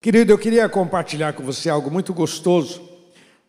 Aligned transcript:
Querido, 0.00 0.30
eu 0.30 0.38
queria 0.38 0.68
compartilhar 0.68 1.32
com 1.32 1.42
você 1.42 1.68
algo 1.68 1.90
muito 1.90 2.14
gostoso 2.14 2.88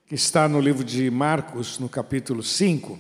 que 0.08 0.16
está 0.16 0.50
no 0.50 0.60
livro 0.60 0.84
de 0.84 1.12
Marcos, 1.12 1.78
no 1.78 1.88
capítulo 1.88 2.42
5. 2.42 2.98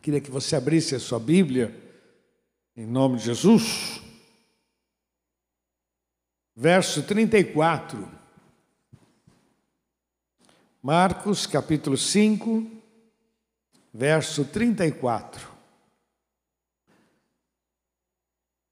Queria 0.00 0.22
que 0.22 0.30
você 0.30 0.56
abrisse 0.56 0.94
a 0.94 0.98
sua 0.98 1.20
Bíblia, 1.20 1.78
em 2.74 2.86
nome 2.86 3.18
de 3.18 3.24
Jesus. 3.24 4.00
Verso 6.56 7.02
34. 7.02 8.10
Marcos, 10.82 11.46
capítulo 11.46 11.98
5, 11.98 12.66
verso 13.92 14.46
34. 14.46 15.46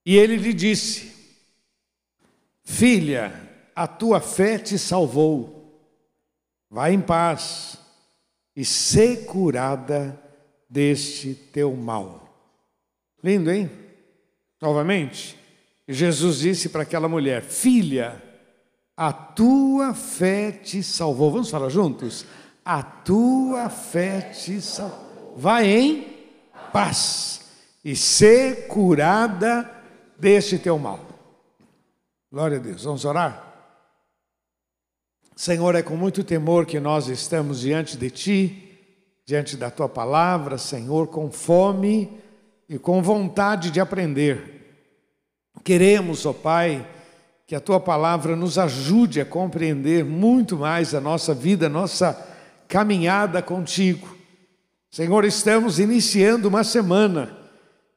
E 0.06 0.16
ele 0.16 0.36
lhe 0.38 0.54
disse: 0.54 1.12
Filha, 2.64 3.49
a 3.80 3.86
tua 3.86 4.20
fé 4.20 4.58
te 4.58 4.78
salvou. 4.78 5.80
Vai 6.68 6.92
em 6.92 7.00
paz 7.00 7.78
e 8.54 8.62
ser 8.62 9.24
curada 9.24 10.20
deste 10.68 11.34
teu 11.34 11.74
mal. 11.74 12.28
Lindo, 13.24 13.50
hein? 13.50 13.70
Novamente, 14.60 15.34
Jesus 15.88 16.40
disse 16.40 16.68
para 16.68 16.82
aquela 16.82 17.08
mulher: 17.08 17.40
Filha, 17.40 18.22
a 18.94 19.14
tua 19.14 19.94
fé 19.94 20.52
te 20.52 20.82
salvou. 20.82 21.30
Vamos 21.30 21.48
falar 21.48 21.70
juntos? 21.70 22.26
A 22.62 22.82
tua 22.82 23.70
fé 23.70 24.20
te 24.20 24.60
salvou. 24.60 25.36
Vai 25.38 25.66
em 25.66 26.06
paz 26.70 27.48
e 27.82 27.96
ser 27.96 28.66
curada 28.66 29.70
deste 30.18 30.58
teu 30.58 30.78
mal. 30.78 31.00
Glória 32.30 32.58
a 32.58 32.60
Deus. 32.60 32.84
Vamos 32.84 33.06
orar? 33.06 33.49
Senhor, 35.40 35.74
é 35.74 35.80
com 35.80 35.96
muito 35.96 36.22
temor 36.22 36.66
que 36.66 36.78
nós 36.78 37.08
estamos 37.08 37.60
diante 37.60 37.96
de 37.96 38.10
Ti, 38.10 38.78
diante 39.24 39.56
da 39.56 39.70
Tua 39.70 39.88
palavra, 39.88 40.58
Senhor, 40.58 41.06
com 41.06 41.30
fome 41.30 42.10
e 42.68 42.78
com 42.78 43.00
vontade 43.00 43.70
de 43.70 43.80
aprender. 43.80 44.84
Queremos, 45.64 46.26
ó 46.26 46.34
Pai, 46.34 46.86
que 47.46 47.54
a 47.54 47.60
Tua 47.60 47.80
palavra 47.80 48.36
nos 48.36 48.58
ajude 48.58 49.18
a 49.18 49.24
compreender 49.24 50.04
muito 50.04 50.58
mais 50.58 50.94
a 50.94 51.00
nossa 51.00 51.32
vida, 51.32 51.68
a 51.68 51.70
nossa 51.70 52.12
caminhada 52.68 53.40
contigo. 53.40 54.14
Senhor, 54.90 55.24
estamos 55.24 55.78
iniciando 55.78 56.48
uma 56.48 56.62
semana 56.62 57.34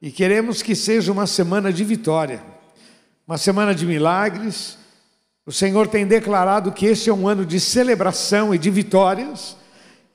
e 0.01 0.11
queremos 0.11 0.61
que 0.61 0.75
seja 0.75 1.11
uma 1.11 1.27
semana 1.27 1.73
de 1.73 1.83
vitória, 1.83 2.41
uma 3.27 3.37
semana 3.37 3.75
de 3.75 3.85
milagres 3.85 4.81
o 5.45 5.51
Senhor 5.51 5.87
tem 5.87 6.07
declarado 6.07 6.71
que 6.71 6.85
este 6.85 7.09
é 7.09 7.13
um 7.13 7.27
ano 7.27 7.45
de 7.45 7.59
celebração 7.59 8.55
e 8.55 8.57
de 8.57 8.69
vitórias, 8.69 9.57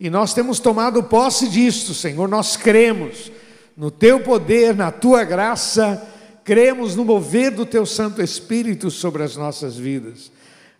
e 0.00 0.08
nós 0.08 0.32
temos 0.32 0.58
tomado 0.58 1.02
posse 1.02 1.48
disto, 1.48 1.92
Senhor. 1.92 2.28
Nós 2.28 2.56
cremos 2.56 3.30
no 3.76 3.90
Teu 3.90 4.20
poder, 4.20 4.74
na 4.74 4.90
Tua 4.90 5.24
graça, 5.24 6.06
cremos 6.44 6.94
no 6.96 7.04
mover 7.04 7.50
do 7.50 7.66
Teu 7.66 7.84
Santo 7.84 8.22
Espírito 8.22 8.90
sobre 8.90 9.22
as 9.22 9.36
nossas 9.36 9.76
vidas. 9.76 10.30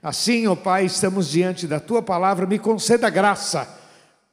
Assim, 0.03 0.47
ó 0.47 0.55
Pai, 0.55 0.87
estamos 0.87 1.29
diante 1.29 1.67
da 1.67 1.81
Tua 1.81 2.01
palavra, 2.01 2.47
me 2.47 2.59
conceda 2.59 3.11
graça 3.11 3.69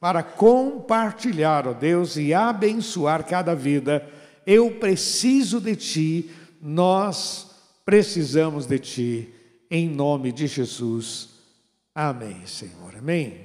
para 0.00 0.22
compartilhar, 0.22 1.66
ó 1.66 1.72
Deus, 1.72 2.16
e 2.16 2.32
abençoar 2.32 3.26
cada 3.26 3.54
vida. 3.54 4.06
Eu 4.46 4.70
preciso 4.70 5.60
de 5.60 5.74
Ti, 5.74 6.30
nós 6.62 7.48
precisamos 7.84 8.66
de 8.66 8.78
Ti 8.78 9.35
em 9.70 9.88
nome 9.88 10.32
de 10.32 10.46
Jesus. 10.46 11.28
Amém, 11.94 12.42
Senhor. 12.46 12.94
Amém. 12.98 13.38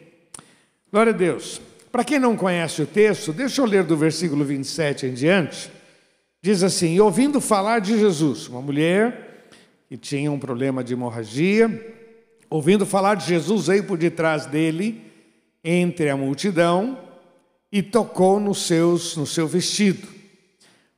Glória 0.92 1.14
a 1.14 1.16
Deus. 1.16 1.62
Para 1.92 2.04
quem 2.04 2.20
não 2.20 2.36
conhece 2.38 2.82
o 2.82 2.88
texto, 2.88 3.34
deixa 3.34 3.62
eu 3.62 3.66
ler 3.66 3.84
do 3.84 3.98
versículo 3.98 4.46
27 4.46 5.08
em 5.08 5.14
diante. 5.14 5.72
Diz 6.42 6.64
assim: 6.64 7.00
ouvindo 7.00 7.40
falar 7.40 7.80
de 7.80 7.98
Jesus, 8.00 8.48
uma 8.48 8.62
mulher 8.62 9.46
que 9.90 9.98
tinha 9.98 10.32
um 10.32 10.40
problema 10.40 10.84
de 10.84 10.94
hemorragia, 10.94 11.96
ouvindo 12.50 12.86
falar 12.86 13.16
de 13.16 13.26
Jesus, 13.28 13.68
veio 13.68 13.84
por 13.84 13.98
detrás 13.98 14.46
dele, 14.46 15.02
entre 15.64 16.10
a 16.10 16.18
multidão, 16.18 16.98
e 17.72 17.84
tocou 17.84 18.40
nos 18.40 18.66
seus, 18.66 19.16
no 19.16 19.28
seu 19.28 19.48
vestido. 19.48 20.08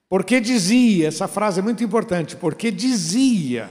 Porque 0.07 0.39
dizia, 0.39 1.07
essa 1.07 1.27
frase 1.27 1.59
é 1.59 1.63
muito 1.63 1.83
importante, 1.83 2.35
porque 2.35 2.69
dizia, 2.69 3.67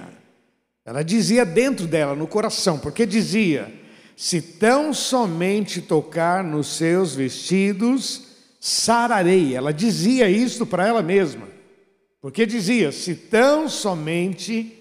ela 0.85 1.03
dizia 1.03 1.45
dentro 1.45 1.87
dela, 1.87 2.15
no 2.15 2.27
coração, 2.27 2.79
porque 2.79 3.07
dizia: 3.07 3.73
se 4.17 4.43
tão 4.43 4.93
somente 4.93 5.81
tocar 5.81 6.43
nos 6.43 6.69
seus 6.69 7.15
vestidos, 7.15 8.23
sararei. 8.61 9.55
Ela 9.55 9.73
dizia 9.73 10.29
isso 10.29 10.67
para 10.67 10.87
ela 10.87 11.03
mesma, 11.03 11.49
porque 12.21 12.45
dizia: 12.45 12.91
se 12.91 13.15
tão 13.15 13.69
somente 13.69 14.79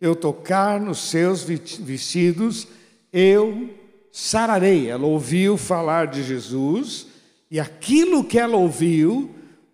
eu 0.00 0.16
tocar 0.16 0.80
nos 0.80 0.98
seus 0.98 1.42
vestidos, 1.42 2.66
eu 3.12 3.70
sararei. 4.12 4.88
Ela 4.88 5.06
ouviu 5.06 5.56
falar 5.56 6.08
de 6.08 6.22
Jesus 6.24 7.06
e 7.50 7.60
aquilo 7.60 8.24
que 8.24 8.38
ela 8.38 8.56
ouviu 8.56 9.30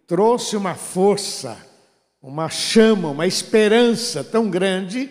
trouxe 0.06 0.56
uma 0.56 0.74
força, 0.74 1.56
uma 2.22 2.50
chama, 2.50 3.08
uma 3.08 3.26
esperança 3.26 4.22
tão 4.22 4.50
grande 4.50 5.08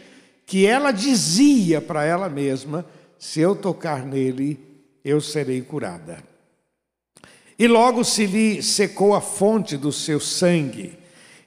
que 0.50 0.66
ela 0.66 0.92
dizia 0.92 1.80
para 1.80 2.04
ela 2.04 2.28
mesma: 2.28 2.84
se 3.20 3.40
eu 3.40 3.56
tocar 3.56 4.04
nele, 4.04 4.60
eu 5.06 5.22
serei 5.22 5.62
curada. 5.62 6.24
E 7.58 7.68
logo 7.68 8.04
se 8.04 8.26
lhe 8.26 8.64
secou 8.64 9.14
a 9.14 9.22
fonte 9.22 9.78
do 9.78 9.92
seu 9.92 10.20
sangue, 10.20 10.98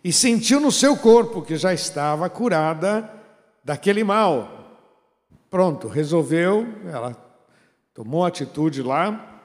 e 0.05 0.13
sentiu 0.13 0.61
no 0.61 0.71
seu 0.71 0.97
corpo 0.97 1.43
que 1.43 1.57
já 1.57 1.75
estava 1.75 2.31
curada 2.31 3.13
daquele 3.65 4.05
mal. 4.05 4.79
Pronto, 5.51 5.89
resolveu, 5.89 6.65
ela 6.87 7.17
tomou 7.93 8.25
atitude 8.25 8.83
lá. 8.83 9.43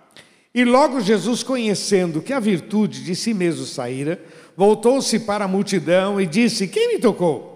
E 0.54 0.64
logo 0.64 1.02
Jesus, 1.02 1.42
conhecendo 1.42 2.22
que 2.22 2.32
a 2.32 2.40
virtude 2.40 3.04
de 3.04 3.16
si 3.16 3.34
mesmo 3.34 3.66
saíra, 3.66 4.24
voltou-se 4.56 5.20
para 5.22 5.46
a 5.46 5.48
multidão 5.48 6.22
e 6.22 6.28
disse: 6.28 6.68
Quem 6.68 6.90
me 6.94 7.00
tocou? 7.00 7.47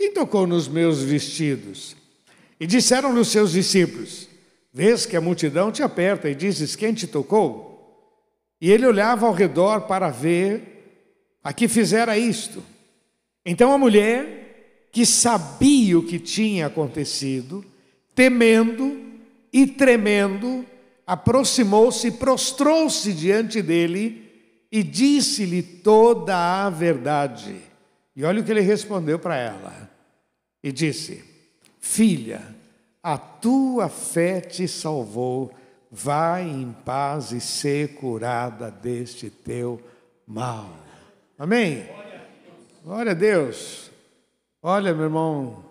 Quem 0.00 0.14
tocou 0.14 0.46
nos 0.46 0.66
meus 0.66 1.02
vestidos? 1.02 1.94
E 2.58 2.66
disseram-lhe 2.66 3.20
os 3.20 3.28
seus 3.28 3.52
discípulos: 3.52 4.26
Vês 4.72 5.04
que 5.04 5.14
a 5.14 5.20
multidão 5.20 5.70
te 5.70 5.82
aperta 5.82 6.30
e 6.30 6.34
dizes: 6.34 6.74
Quem 6.74 6.94
te 6.94 7.06
tocou? 7.06 8.16
E 8.58 8.72
ele 8.72 8.86
olhava 8.86 9.26
ao 9.26 9.34
redor 9.34 9.82
para 9.82 10.08
ver 10.08 11.36
a 11.44 11.52
que 11.52 11.68
fizera 11.68 12.16
isto. 12.16 12.62
Então 13.44 13.74
a 13.74 13.76
mulher, 13.76 14.88
que 14.90 15.04
sabia 15.04 15.98
o 15.98 16.06
que 16.06 16.18
tinha 16.18 16.68
acontecido, 16.68 17.62
temendo 18.14 18.98
e 19.52 19.66
tremendo, 19.66 20.64
aproximou-se 21.06 22.06
e 22.08 22.12
prostrou-se 22.12 23.12
diante 23.12 23.60
dele 23.60 24.30
e 24.72 24.82
disse-lhe 24.82 25.62
toda 25.62 26.64
a 26.64 26.70
verdade. 26.70 27.54
E 28.16 28.24
olha 28.24 28.40
o 28.40 28.44
que 28.44 28.50
ele 28.50 28.62
respondeu 28.62 29.18
para 29.18 29.36
ela 29.36 29.89
e 30.62 30.70
disse: 30.72 31.24
Filha, 31.78 32.42
a 33.02 33.16
tua 33.16 33.88
fé 33.88 34.40
te 34.40 34.68
salvou, 34.68 35.52
vai 35.90 36.48
em 36.48 36.72
paz 36.84 37.32
e 37.32 37.40
ser 37.40 37.94
curada 37.94 38.70
deste 38.70 39.30
teu 39.30 39.80
mal. 40.26 40.70
Amém? 41.38 41.88
Glória 42.84 43.12
a 43.12 43.14
Deus. 43.14 43.90
Olha, 44.62 44.92
meu 44.92 45.04
irmão, 45.04 45.64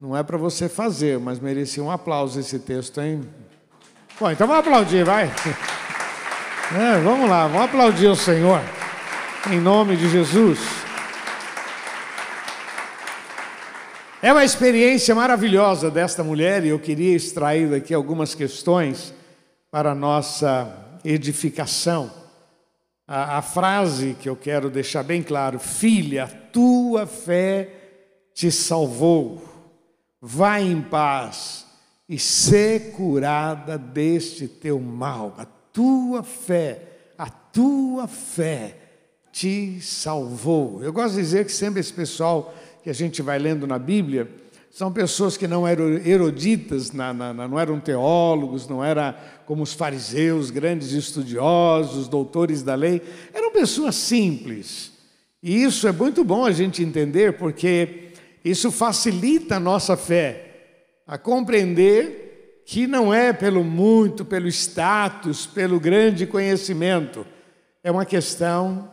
não 0.00 0.16
é 0.16 0.22
para 0.22 0.36
você 0.36 0.68
fazer, 0.68 1.18
mas 1.18 1.38
merecia 1.38 1.82
um 1.82 1.90
aplauso 1.90 2.38
esse 2.38 2.58
texto, 2.58 3.00
hein? 3.00 3.22
Bom, 4.18 4.30
então 4.30 4.46
vamos 4.46 4.66
aplaudir, 4.66 5.04
vai. 5.04 5.30
É, 6.72 7.00
vamos 7.00 7.28
lá, 7.28 7.48
vamos 7.48 7.62
aplaudir 7.64 8.06
o 8.06 8.14
Senhor, 8.14 8.60
em 9.50 9.58
nome 9.58 9.96
de 9.96 10.08
Jesus. 10.08 10.79
É 14.22 14.30
uma 14.30 14.44
experiência 14.44 15.14
maravilhosa 15.14 15.90
desta 15.90 16.22
mulher 16.22 16.62
e 16.62 16.68
eu 16.68 16.78
queria 16.78 17.16
extrair 17.16 17.70
daqui 17.70 17.94
algumas 17.94 18.34
questões 18.34 19.14
para 19.70 19.94
nossa 19.94 20.98
edificação. 21.02 22.12
A, 23.08 23.38
a, 23.38 23.42
frase 23.42 24.14
que 24.20 24.28
eu 24.28 24.36
quero 24.36 24.68
deixar 24.68 25.02
bem 25.02 25.22
claro: 25.22 25.58
Filha, 25.58 26.26
tua 26.52 27.06
fé 27.06 27.70
te 28.34 28.52
salvou. 28.52 29.42
Vai 30.20 30.64
em 30.64 30.82
paz 30.82 31.64
e 32.06 32.18
ser 32.18 32.92
curada 32.92 33.78
deste 33.78 34.46
teu 34.46 34.78
mal. 34.78 35.34
A 35.38 35.46
tua 35.72 36.22
fé, 36.22 36.82
a 37.16 37.30
tua 37.30 38.06
fé 38.06 38.76
te 39.32 39.80
salvou. 39.80 40.84
Eu 40.84 40.92
gosto 40.92 41.14
de 41.14 41.22
dizer 41.22 41.46
que 41.46 41.52
sempre 41.52 41.80
esse 41.80 41.92
pessoal 41.92 42.54
que 42.82 42.90
a 42.90 42.94
gente 42.94 43.22
vai 43.22 43.38
lendo 43.38 43.66
na 43.66 43.78
Bíblia, 43.78 44.28
são 44.70 44.92
pessoas 44.92 45.36
que 45.36 45.48
não 45.48 45.66
eram 45.66 45.98
na, 46.94 47.12
não 47.34 47.58
eram 47.58 47.80
teólogos, 47.80 48.68
não 48.68 48.84
eram 48.84 49.14
como 49.44 49.64
os 49.64 49.72
fariseus, 49.72 50.50
grandes 50.50 50.92
estudiosos, 50.92 52.06
doutores 52.06 52.62
da 52.62 52.76
lei, 52.76 53.02
eram 53.34 53.52
pessoas 53.52 53.96
simples. 53.96 54.92
E 55.42 55.64
isso 55.64 55.88
é 55.88 55.92
muito 55.92 56.22
bom 56.22 56.44
a 56.44 56.52
gente 56.52 56.84
entender, 56.84 57.36
porque 57.36 58.10
isso 58.44 58.70
facilita 58.70 59.56
a 59.56 59.60
nossa 59.60 59.96
fé, 59.96 60.46
a 61.04 61.18
compreender 61.18 62.62
que 62.64 62.86
não 62.86 63.12
é 63.12 63.32
pelo 63.32 63.64
muito, 63.64 64.24
pelo 64.24 64.46
status, 64.46 65.46
pelo 65.46 65.80
grande 65.80 66.26
conhecimento, 66.26 67.26
é 67.82 67.90
uma 67.90 68.04
questão 68.04 68.88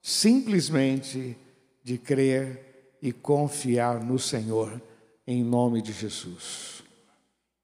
simplesmente 0.00 1.36
de 1.84 1.98
crer 1.98 2.69
e 3.02 3.12
confiar 3.12 4.02
no 4.02 4.18
Senhor 4.18 4.80
em 5.26 5.44
nome 5.44 5.80
de 5.80 5.92
Jesus. 5.92 6.82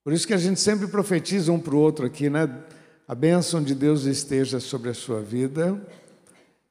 Por 0.04 0.12
isso 0.12 0.26
que 0.26 0.34
a 0.34 0.38
gente 0.38 0.60
sempre 0.60 0.86
profetiza 0.86 1.50
um 1.50 1.58
para 1.58 1.74
o 1.74 1.78
outro 1.78 2.06
aqui, 2.06 2.30
né? 2.30 2.48
A 3.08 3.14
bênção 3.14 3.62
de 3.62 3.74
Deus 3.74 4.04
esteja 4.04 4.60
sobre 4.60 4.90
a 4.90 4.94
sua 4.94 5.20
vida. 5.20 5.80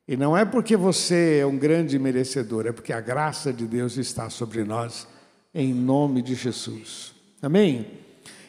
E 0.07 0.15
não 0.15 0.38
é 0.38 0.45
porque 0.45 0.77
você 0.77 1.39
é 1.41 1.45
um 1.45 1.57
grande 1.57 1.97
merecedor, 1.97 2.67
é 2.67 2.71
porque 2.71 2.94
a 2.94 3.01
graça 3.01 3.51
de 3.51 3.65
Deus 3.65 3.97
está 3.97 4.29
sobre 4.29 4.63
nós, 4.63 5.07
em 5.53 5.73
nome 5.73 6.21
de 6.21 6.35
Jesus. 6.35 7.13
Amém? 7.41 7.88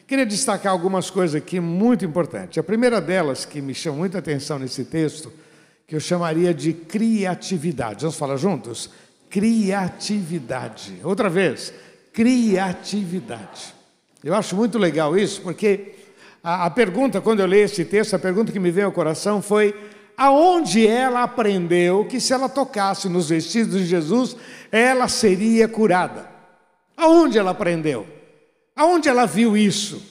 Queria 0.07 0.25
destacar 0.25 0.71
algumas 0.71 1.09
coisas 1.09 1.35
aqui 1.35 1.59
muito 1.59 2.05
importantes. 2.05 2.57
A 2.57 2.63
primeira 2.63 3.01
delas, 3.01 3.43
que 3.43 3.61
me 3.61 3.73
chama 3.73 3.97
muita 3.97 4.19
atenção 4.19 4.57
nesse 4.57 4.85
texto, 4.85 5.33
que 5.85 5.95
eu 5.95 5.99
chamaria 5.99 6.53
de 6.53 6.71
criatividade. 6.71 8.01
Vamos 8.01 8.17
falar 8.17 8.37
juntos? 8.37 8.89
Criatividade. 8.89 9.06
Outra 11.03 11.29
vez 11.29 11.73
criatividade. 12.17 13.75
Eu 14.23 14.33
acho 14.33 14.55
muito 14.55 14.79
legal 14.79 15.15
isso, 15.15 15.39
porque 15.41 15.93
a, 16.43 16.65
a, 16.65 16.69
pergunta, 16.71 17.21
quando 17.21 17.41
eu 17.41 17.45
leio 17.45 17.65
esse 17.65 17.85
texto, 17.85 18.15
a 18.15 18.19
pergunta 18.19 18.51
que 18.51 18.59
me 18.59 18.71
veio 18.71 18.87
ao 18.87 18.91
coração 18.91 19.39
foi: 19.39 19.75
aonde 20.17 20.87
ela 20.87 21.21
aprendeu 21.21 22.05
que 22.05 22.19
se 22.19 22.33
ela 22.33 22.49
tocasse 22.49 23.07
nos 23.07 23.29
vestidos 23.29 23.79
de 23.79 23.85
Jesus, 23.85 24.35
ela 24.71 25.07
seria 25.07 25.67
curada? 25.67 26.27
Aonde 26.97 27.37
ela 27.37 27.51
aprendeu? 27.51 28.07
Aonde 28.75 29.07
ela 29.07 29.27
viu 29.27 29.55
isso? 29.55 30.01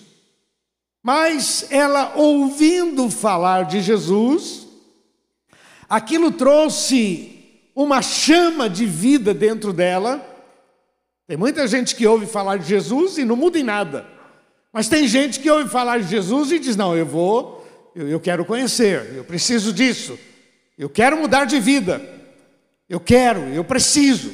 Mas 1.03 1.67
ela, 1.71 2.12
ouvindo 2.15 3.11
falar 3.11 3.65
de 3.65 3.81
Jesus, 3.81 4.69
aquilo 5.89 6.31
trouxe 6.31 7.36
uma 7.76 8.00
chama 8.00 8.70
de 8.70 8.87
vida 8.87 9.34
dentro 9.34 9.70
dela 9.70 10.32
tem 11.26 11.37
muita 11.37 11.67
gente 11.67 11.94
que 11.94 12.06
ouve 12.06 12.25
falar 12.25 12.56
de 12.56 12.69
Jesus 12.69 13.19
e 13.19 13.25
não 13.25 13.37
muda 13.37 13.58
em 13.58 13.62
nada. 13.62 14.06
Mas 14.73 14.88
tem 14.88 15.06
gente 15.06 15.40
que 15.40 15.50
ouve 15.50 15.69
falar 15.69 15.99
de 15.99 16.08
Jesus 16.08 16.52
e 16.52 16.58
diz: 16.58 16.76
Não, 16.76 16.96
eu 16.96 17.05
vou, 17.05 17.67
eu, 17.94 18.08
eu 18.08 18.20
quero 18.20 18.44
conhecer, 18.44 19.12
eu 19.14 19.25
preciso 19.25 19.73
disso, 19.73 20.19
eu 20.78 20.88
quero 20.88 21.17
mudar 21.17 21.44
de 21.44 21.58
vida, 21.58 22.00
eu 22.88 23.00
quero, 23.00 23.40
eu 23.49 23.64
preciso. 23.64 24.32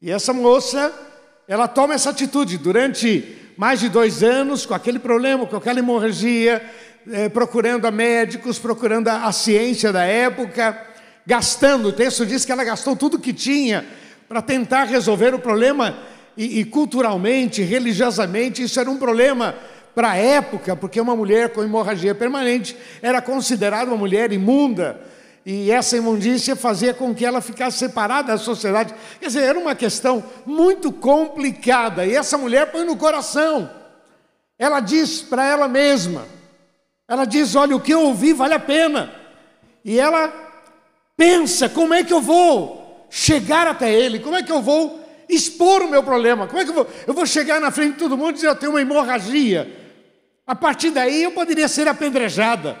E 0.00 0.10
essa 0.10 0.32
moça, 0.32 0.92
ela 1.46 1.68
toma 1.68 1.94
essa 1.94 2.10
atitude 2.10 2.56
durante 2.56 3.36
mais 3.56 3.80
de 3.80 3.88
dois 3.88 4.22
anos, 4.22 4.64
com 4.64 4.74
aquele 4.74 4.98
problema, 4.98 5.44
com 5.44 5.56
aquela 5.56 5.80
hemorragia, 5.80 6.64
eh, 7.10 7.28
procurando 7.28 7.86
a 7.86 7.90
médicos, 7.90 8.58
procurando 8.58 9.08
a, 9.08 9.24
a 9.24 9.32
ciência 9.32 9.92
da 9.92 10.04
época, 10.04 10.87
gastando. 11.28 11.88
O 11.88 11.92
texto 11.92 12.24
diz 12.24 12.46
que 12.46 12.50
ela 12.50 12.64
gastou 12.64 12.96
tudo 12.96 13.18
que 13.18 13.34
tinha 13.34 13.86
para 14.26 14.40
tentar 14.40 14.84
resolver 14.84 15.34
o 15.34 15.38
problema. 15.38 15.98
E, 16.34 16.60
e, 16.60 16.64
culturalmente, 16.64 17.60
religiosamente, 17.60 18.62
isso 18.62 18.80
era 18.80 18.90
um 18.90 18.96
problema 18.96 19.54
para 19.94 20.12
a 20.12 20.16
época, 20.16 20.74
porque 20.74 20.98
uma 20.98 21.14
mulher 21.14 21.50
com 21.50 21.62
hemorragia 21.62 22.14
permanente 22.14 22.74
era 23.02 23.20
considerada 23.20 23.90
uma 23.90 23.96
mulher 23.96 24.32
imunda. 24.32 25.02
E 25.44 25.70
essa 25.70 25.98
imundícia 25.98 26.56
fazia 26.56 26.94
com 26.94 27.14
que 27.14 27.26
ela 27.26 27.42
ficasse 27.42 27.76
separada 27.76 28.32
da 28.32 28.38
sociedade. 28.38 28.94
Quer 29.20 29.26
dizer, 29.26 29.42
era 29.42 29.58
uma 29.58 29.74
questão 29.74 30.24
muito 30.46 30.90
complicada. 30.90 32.06
E 32.06 32.14
essa 32.14 32.38
mulher 32.38 32.70
põe 32.70 32.86
no 32.86 32.96
coração. 32.96 33.70
Ela 34.58 34.80
diz 34.80 35.20
para 35.20 35.44
ela 35.44 35.68
mesma: 35.68 36.24
ela 37.06 37.26
diz, 37.26 37.54
olha, 37.54 37.76
o 37.76 37.80
que 37.80 37.92
eu 37.92 38.02
ouvi 38.02 38.32
vale 38.32 38.54
a 38.54 38.60
pena. 38.60 39.12
E 39.84 39.98
ela 39.98 40.47
pensa: 41.18 41.68
como 41.68 41.92
é 41.92 42.04
que 42.04 42.12
eu 42.12 42.22
vou 42.22 43.06
chegar 43.10 43.66
até 43.66 43.92
Ele? 43.92 44.20
Como 44.20 44.36
é 44.36 44.42
que 44.42 44.52
eu 44.52 44.62
vou 44.62 45.04
expor 45.28 45.82
o 45.82 45.90
meu 45.90 46.02
problema? 46.02 46.46
Como 46.46 46.60
é 46.60 46.64
que 46.64 46.70
eu 46.70 46.74
vou? 46.74 46.86
Eu 47.06 47.12
vou 47.12 47.26
chegar 47.26 47.60
na 47.60 47.72
frente 47.72 47.94
de 47.94 47.98
todo 47.98 48.16
mundo 48.16 48.30
e 48.30 48.34
dizer: 48.34 48.46
eu 48.46 48.54
tenho 48.54 48.72
uma 48.72 48.80
hemorragia. 48.80 49.76
A 50.46 50.54
partir 50.54 50.90
daí 50.90 51.24
eu 51.24 51.32
poderia 51.32 51.68
ser 51.68 51.88
apedrejada. 51.88 52.78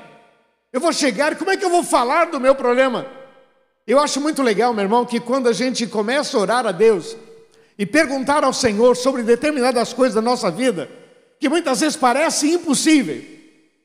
Eu 0.72 0.80
vou 0.80 0.92
chegar, 0.92 1.36
como 1.36 1.50
é 1.50 1.56
que 1.56 1.64
eu 1.64 1.70
vou 1.70 1.82
falar 1.82 2.26
do 2.26 2.38
meu 2.38 2.54
problema? 2.54 3.06
Eu 3.86 3.98
acho 3.98 4.20
muito 4.20 4.42
legal, 4.42 4.72
meu 4.72 4.84
irmão, 4.84 5.04
que 5.04 5.18
quando 5.18 5.48
a 5.48 5.52
gente 5.52 5.86
começa 5.86 6.36
a 6.36 6.40
orar 6.40 6.66
a 6.66 6.72
Deus 6.72 7.16
e 7.78 7.86
perguntar 7.86 8.44
ao 8.44 8.52
Senhor 8.52 8.94
sobre 8.96 9.22
determinadas 9.22 9.94
coisas 9.94 10.14
da 10.14 10.20
nossa 10.20 10.50
vida, 10.50 10.90
que 11.40 11.48
muitas 11.48 11.80
vezes 11.80 11.96
parece 11.96 12.50
impossível. 12.50 13.22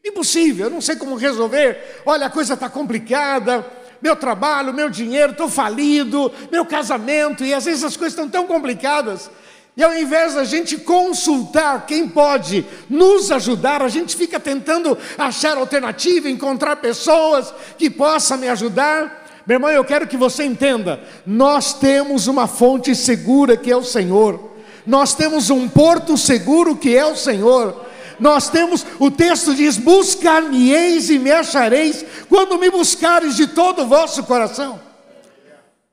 Impossível, 0.06 0.66
eu 0.66 0.70
não 0.70 0.82
sei 0.82 0.98
como 0.98 1.16
resolver. 1.16 2.02
Olha, 2.06 2.28
a 2.28 2.30
coisa 2.30 2.54
está 2.56 2.70
complicada, 2.70 3.66
meu 4.04 4.18
trabalho, 4.18 4.74
meu 4.74 4.90
dinheiro, 4.90 5.32
estou 5.32 5.48
falido, 5.48 6.30
meu 6.52 6.66
casamento, 6.66 7.46
e 7.46 7.54
às 7.54 7.64
vezes 7.64 7.86
as 7.86 7.96
coisas 7.96 8.12
estão 8.12 8.28
tão 8.28 8.46
complicadas. 8.46 9.32
E 9.78 9.84
ao 9.84 9.96
invés 9.96 10.34
da 10.34 10.44
gente 10.44 10.78
consultar 10.78 11.86
quem 11.86 12.10
pode 12.10 12.66
nos 12.90 13.32
ajudar, 13.32 13.82
a 13.82 13.88
gente 13.88 14.14
fica 14.14 14.42
tentando 14.42 14.98
achar 15.18 15.58
alternativa, 15.58 16.30
encontrar 16.30 16.76
pessoas 16.76 17.54
que 17.78 17.90
possam 17.90 18.40
me 18.40 18.50
ajudar. 18.50 19.42
Meu 19.48 19.56
irmão, 19.56 19.70
eu 19.70 19.86
quero 19.86 20.06
que 20.06 20.18
você 20.18 20.44
entenda: 20.44 21.00
nós 21.26 21.74
temos 21.74 22.28
uma 22.28 22.46
fonte 22.46 22.94
segura 22.94 23.56
que 23.56 23.72
é 23.72 23.78
o 23.78 23.86
Senhor, 23.86 24.52
nós 24.86 25.14
temos 25.16 25.50
um 25.50 25.70
porto 25.70 26.18
seguro 26.18 26.76
que 26.76 26.94
é 26.94 27.06
o 27.06 27.16
Senhor. 27.16 27.93
Nós 28.20 28.50
temos, 28.50 28.86
o 29.00 29.10
texto 29.10 29.56
diz: 29.56 29.78
Buscar-me-eis 29.78 31.10
e 31.10 31.20
me 31.20 31.32
achareis, 31.32 32.06
quando 32.30 32.58
me 32.58 32.70
buscares 32.70 33.36
de 33.36 33.48
todo 33.48 33.84
o 33.84 33.88
vosso 33.88 34.24
coração. 34.24 34.80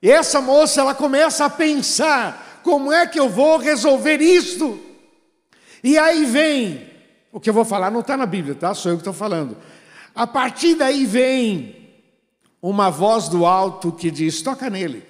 E 0.02 0.10
essa 0.10 0.40
moça, 0.40 0.80
ela 0.80 0.94
começa 0.94 1.44
a 1.44 1.50
pensar: 1.50 2.60
como 2.62 2.92
é 2.92 3.06
que 3.06 3.18
eu 3.18 3.28
vou 3.28 3.58
resolver 3.58 4.20
isto? 4.20 4.80
E 5.82 5.98
aí 5.98 6.24
vem, 6.24 6.90
o 7.32 7.40
que 7.40 7.48
eu 7.48 7.54
vou 7.54 7.64
falar 7.64 7.90
não 7.90 8.00
está 8.00 8.16
na 8.16 8.26
Bíblia, 8.26 8.54
tá? 8.54 8.74
Sou 8.74 8.92
eu 8.92 8.96
que 8.96 9.02
estou 9.02 9.14
falando. 9.14 9.56
A 10.14 10.26
partir 10.26 10.74
daí 10.74 11.06
vem 11.06 11.88
uma 12.60 12.90
voz 12.90 13.28
do 13.28 13.46
alto 13.46 13.92
que 13.92 14.10
diz: 14.10 14.42
toca 14.42 14.68
nele. 14.68 15.06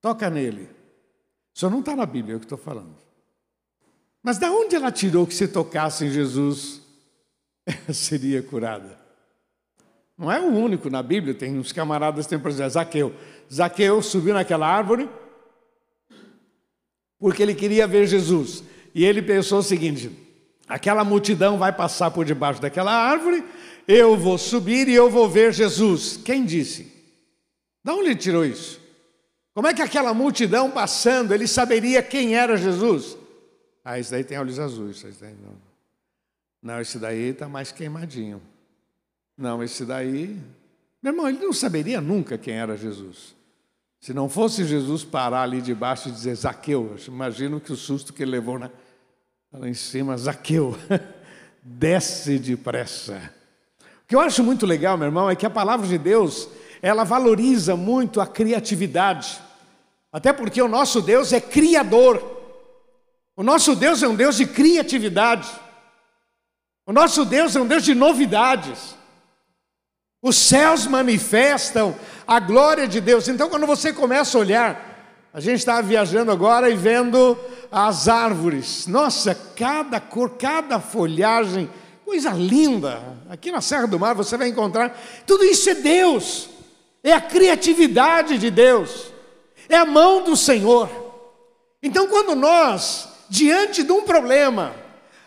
Toca 0.00 0.28
nele. 0.28 0.68
Isso 1.54 1.68
não 1.70 1.80
está 1.80 1.94
na 1.94 2.06
Bíblia, 2.06 2.34
é 2.34 2.36
o 2.36 2.40
que 2.40 2.46
estou 2.46 2.58
falando. 2.58 2.96
Mas 4.22 4.38
da 4.38 4.50
onde 4.50 4.76
ela 4.76 4.92
tirou 4.92 5.26
que 5.26 5.34
se 5.34 5.48
tocasse 5.48 6.04
em 6.04 6.10
Jesus, 6.10 6.80
ela 7.66 7.92
seria 7.92 8.42
curada? 8.42 8.98
Não 10.16 10.30
é 10.30 10.40
o 10.40 10.46
único 10.46 10.88
na 10.88 11.02
Bíblia, 11.02 11.34
tem 11.34 11.58
uns 11.58 11.72
camaradas, 11.72 12.26
tem, 12.26 12.38
por 12.38 12.50
exemplo, 12.50 12.70
Zaqueu. 12.70 13.14
Zaqueu 13.52 14.00
subiu 14.00 14.34
naquela 14.34 14.66
árvore 14.66 15.08
porque 17.22 17.40
ele 17.40 17.54
queria 17.54 17.86
ver 17.86 18.08
Jesus. 18.08 18.64
E 18.92 19.04
ele 19.04 19.22
pensou 19.22 19.60
o 19.60 19.62
seguinte: 19.62 20.10
aquela 20.68 21.04
multidão 21.04 21.56
vai 21.56 21.72
passar 21.72 22.10
por 22.10 22.24
debaixo 22.24 22.60
daquela 22.60 22.92
árvore, 22.92 23.44
eu 23.86 24.16
vou 24.16 24.36
subir 24.36 24.88
e 24.88 24.94
eu 24.94 25.08
vou 25.08 25.28
ver 25.28 25.52
Jesus. 25.52 26.18
Quem 26.24 26.44
disse? 26.44 26.92
De 27.84 27.92
onde 27.92 28.10
ele 28.10 28.16
tirou 28.16 28.44
isso? 28.44 28.80
Como 29.54 29.68
é 29.68 29.74
que 29.74 29.82
aquela 29.82 30.12
multidão 30.12 30.70
passando, 30.70 31.32
ele 31.32 31.46
saberia 31.46 32.02
quem 32.02 32.34
era 32.34 32.56
Jesus? 32.56 33.16
Ah, 33.84 33.98
esse 33.98 34.10
daí 34.10 34.24
tem 34.24 34.38
olhos 34.38 34.58
azuis. 34.58 35.02
Esse 35.04 35.20
daí 35.20 35.34
não. 35.42 35.56
não, 36.62 36.80
esse 36.80 36.98
daí 36.98 37.30
está 37.30 37.48
mais 37.48 37.72
queimadinho. 37.72 38.40
Não, 39.36 39.62
esse 39.62 39.84
daí. 39.84 40.38
Meu 41.02 41.12
irmão, 41.12 41.28
ele 41.28 41.38
não 41.38 41.52
saberia 41.52 42.00
nunca 42.00 42.38
quem 42.38 42.54
era 42.54 42.76
Jesus. 42.76 43.34
Se 44.00 44.12
não 44.12 44.28
fosse 44.28 44.64
Jesus 44.64 45.04
parar 45.04 45.42
ali 45.42 45.60
debaixo 45.60 46.08
e 46.08 46.12
dizer 46.12 46.34
Zaqueu, 46.34 46.96
imagino 47.06 47.60
que 47.60 47.72
o 47.72 47.76
susto 47.76 48.12
que 48.12 48.22
ele 48.22 48.32
levou 48.32 48.58
na, 48.58 48.68
lá 49.52 49.68
em 49.68 49.74
cima, 49.74 50.16
Zaqueu, 50.16 50.76
desce 51.62 52.38
depressa. 52.38 53.32
O 54.04 54.08
que 54.08 54.16
eu 54.16 54.20
acho 54.20 54.42
muito 54.42 54.66
legal, 54.66 54.96
meu 54.96 55.06
irmão, 55.06 55.30
é 55.30 55.36
que 55.36 55.46
a 55.46 55.50
palavra 55.50 55.86
de 55.86 55.98
Deus, 55.98 56.48
ela 56.82 57.04
valoriza 57.04 57.76
muito 57.76 58.20
a 58.20 58.26
criatividade. 58.26 59.40
Até 60.12 60.32
porque 60.32 60.60
o 60.60 60.68
nosso 60.68 61.00
Deus 61.00 61.32
é 61.32 61.40
criador. 61.40 62.41
O 63.36 63.42
nosso 63.42 63.74
Deus 63.74 64.02
é 64.02 64.08
um 64.08 64.14
Deus 64.14 64.36
de 64.36 64.46
criatividade. 64.46 65.48
O 66.86 66.92
nosso 66.92 67.24
Deus 67.24 67.56
é 67.56 67.60
um 67.60 67.66
Deus 67.66 67.84
de 67.84 67.94
novidades. 67.94 68.96
Os 70.20 70.36
céus 70.36 70.86
manifestam 70.86 71.96
a 72.26 72.38
glória 72.38 72.86
de 72.86 73.00
Deus. 73.00 73.28
Então, 73.28 73.48
quando 73.48 73.66
você 73.66 73.92
começa 73.92 74.36
a 74.36 74.40
olhar 74.40 74.92
A 75.34 75.40
gente 75.40 75.60
estava 75.60 75.80
viajando 75.80 76.30
agora 76.30 76.68
e 76.68 76.76
vendo 76.76 77.38
as 77.70 78.06
árvores. 78.06 78.86
Nossa, 78.86 79.34
cada 79.34 79.98
cor, 79.98 80.36
cada 80.36 80.78
folhagem, 80.78 81.70
coisa 82.04 82.30
linda. 82.32 83.02
Aqui 83.30 83.50
na 83.50 83.62
Serra 83.62 83.86
do 83.86 83.98
Mar 83.98 84.14
você 84.14 84.36
vai 84.36 84.48
encontrar. 84.48 84.94
Tudo 85.26 85.42
isso 85.44 85.70
é 85.70 85.74
Deus, 85.74 86.50
é 87.02 87.14
a 87.14 87.20
criatividade 87.20 88.36
de 88.36 88.50
Deus, 88.50 89.10
é 89.70 89.76
a 89.76 89.86
mão 89.86 90.22
do 90.22 90.36
Senhor. 90.36 90.90
Então, 91.82 92.08
quando 92.08 92.36
nós, 92.36 93.08
diante 93.32 93.82
de 93.82 93.90
um 93.90 94.02
problema, 94.02 94.74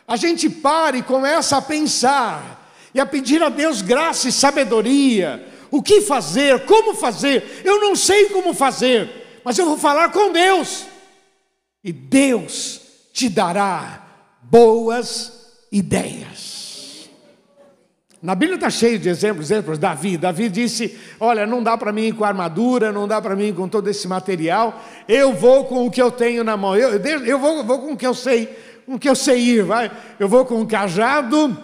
a 0.08 0.16
gente 0.16 0.48
para 0.48 0.96
e 0.96 1.02
começa 1.02 1.58
a 1.58 1.62
pensar 1.62 2.72
e 2.94 3.00
a 3.00 3.06
pedir 3.06 3.42
a 3.42 3.50
Deus 3.50 3.82
graça 3.82 4.30
e 4.30 4.32
sabedoria, 4.32 5.52
o 5.72 5.82
que 5.82 6.02
fazer, 6.02 6.66
como 6.66 6.94
fazer, 6.94 7.64
eu 7.66 7.82
não 7.82 7.96
sei 7.96 8.30
como 8.30 8.54
fazer, 8.54 9.42
mas 9.44 9.58
eu 9.58 9.66
vou 9.66 9.76
falar 9.76 10.12
com 10.12 10.32
Deus, 10.32 10.86
e 11.84 11.92
Deus 11.92 12.80
te 13.12 13.28
dará 13.28 14.06
boas 14.40 15.58
ideias. 15.72 16.55
Na 18.26 18.34
Bíblia 18.34 18.56
está 18.56 18.72
cheio 18.72 18.98
de 18.98 19.08
exemplos, 19.08 19.52
exemplos. 19.52 19.78
Davi, 19.78 20.18
Davi 20.18 20.50
disse: 20.50 20.98
Olha, 21.20 21.46
não 21.46 21.62
dá 21.62 21.78
para 21.78 21.92
mim 21.92 22.08
ir 22.08 22.14
com 22.14 22.26
armadura, 22.26 22.92
não 22.92 23.08
dá 23.08 23.22
para 23.22 23.36
mim 23.36 23.50
ir 23.50 23.54
com 23.54 23.70
todo 23.70 23.88
esse 23.88 24.08
material. 24.08 24.84
Eu 25.08 25.32
vou 25.32 25.66
com 25.66 25.86
o 25.86 25.92
que 25.92 26.02
eu 26.02 26.10
tenho 26.10 26.44
na 26.44 26.58
mão. 26.58 26.76
Eu, 26.76 26.90
eu 27.24 27.38
vou, 27.38 27.64
vou 27.64 27.78
com 27.78 27.94
o 27.94 27.98
que 27.98 28.08
eu 28.08 28.16
sei, 28.16 28.50
com 28.84 28.96
o 28.96 29.00
que 29.00 29.08
eu 29.08 29.16
sei 29.16 29.40
ir. 29.40 29.64
Vai. 29.64 29.92
Eu 30.20 30.28
vou 30.28 30.44
com 30.44 30.60
o 30.60 30.66
cajado, 30.66 31.56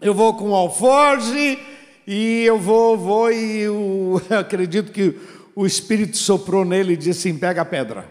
eu 0.00 0.12
vou 0.12 0.34
com 0.34 0.50
o 0.50 0.54
alforge 0.56 1.56
e 2.04 2.42
eu 2.42 2.58
vou, 2.58 2.98
vou 2.98 3.30
e 3.30 3.66
acredito 4.36 4.90
que 4.90 5.16
o 5.54 5.64
Espírito 5.64 6.16
soprou 6.16 6.64
nele 6.64 6.94
e 6.94 6.96
disse 6.96 7.28
assim: 7.28 7.38
Pega 7.38 7.62
a 7.62 7.64
pedra. 7.64 8.08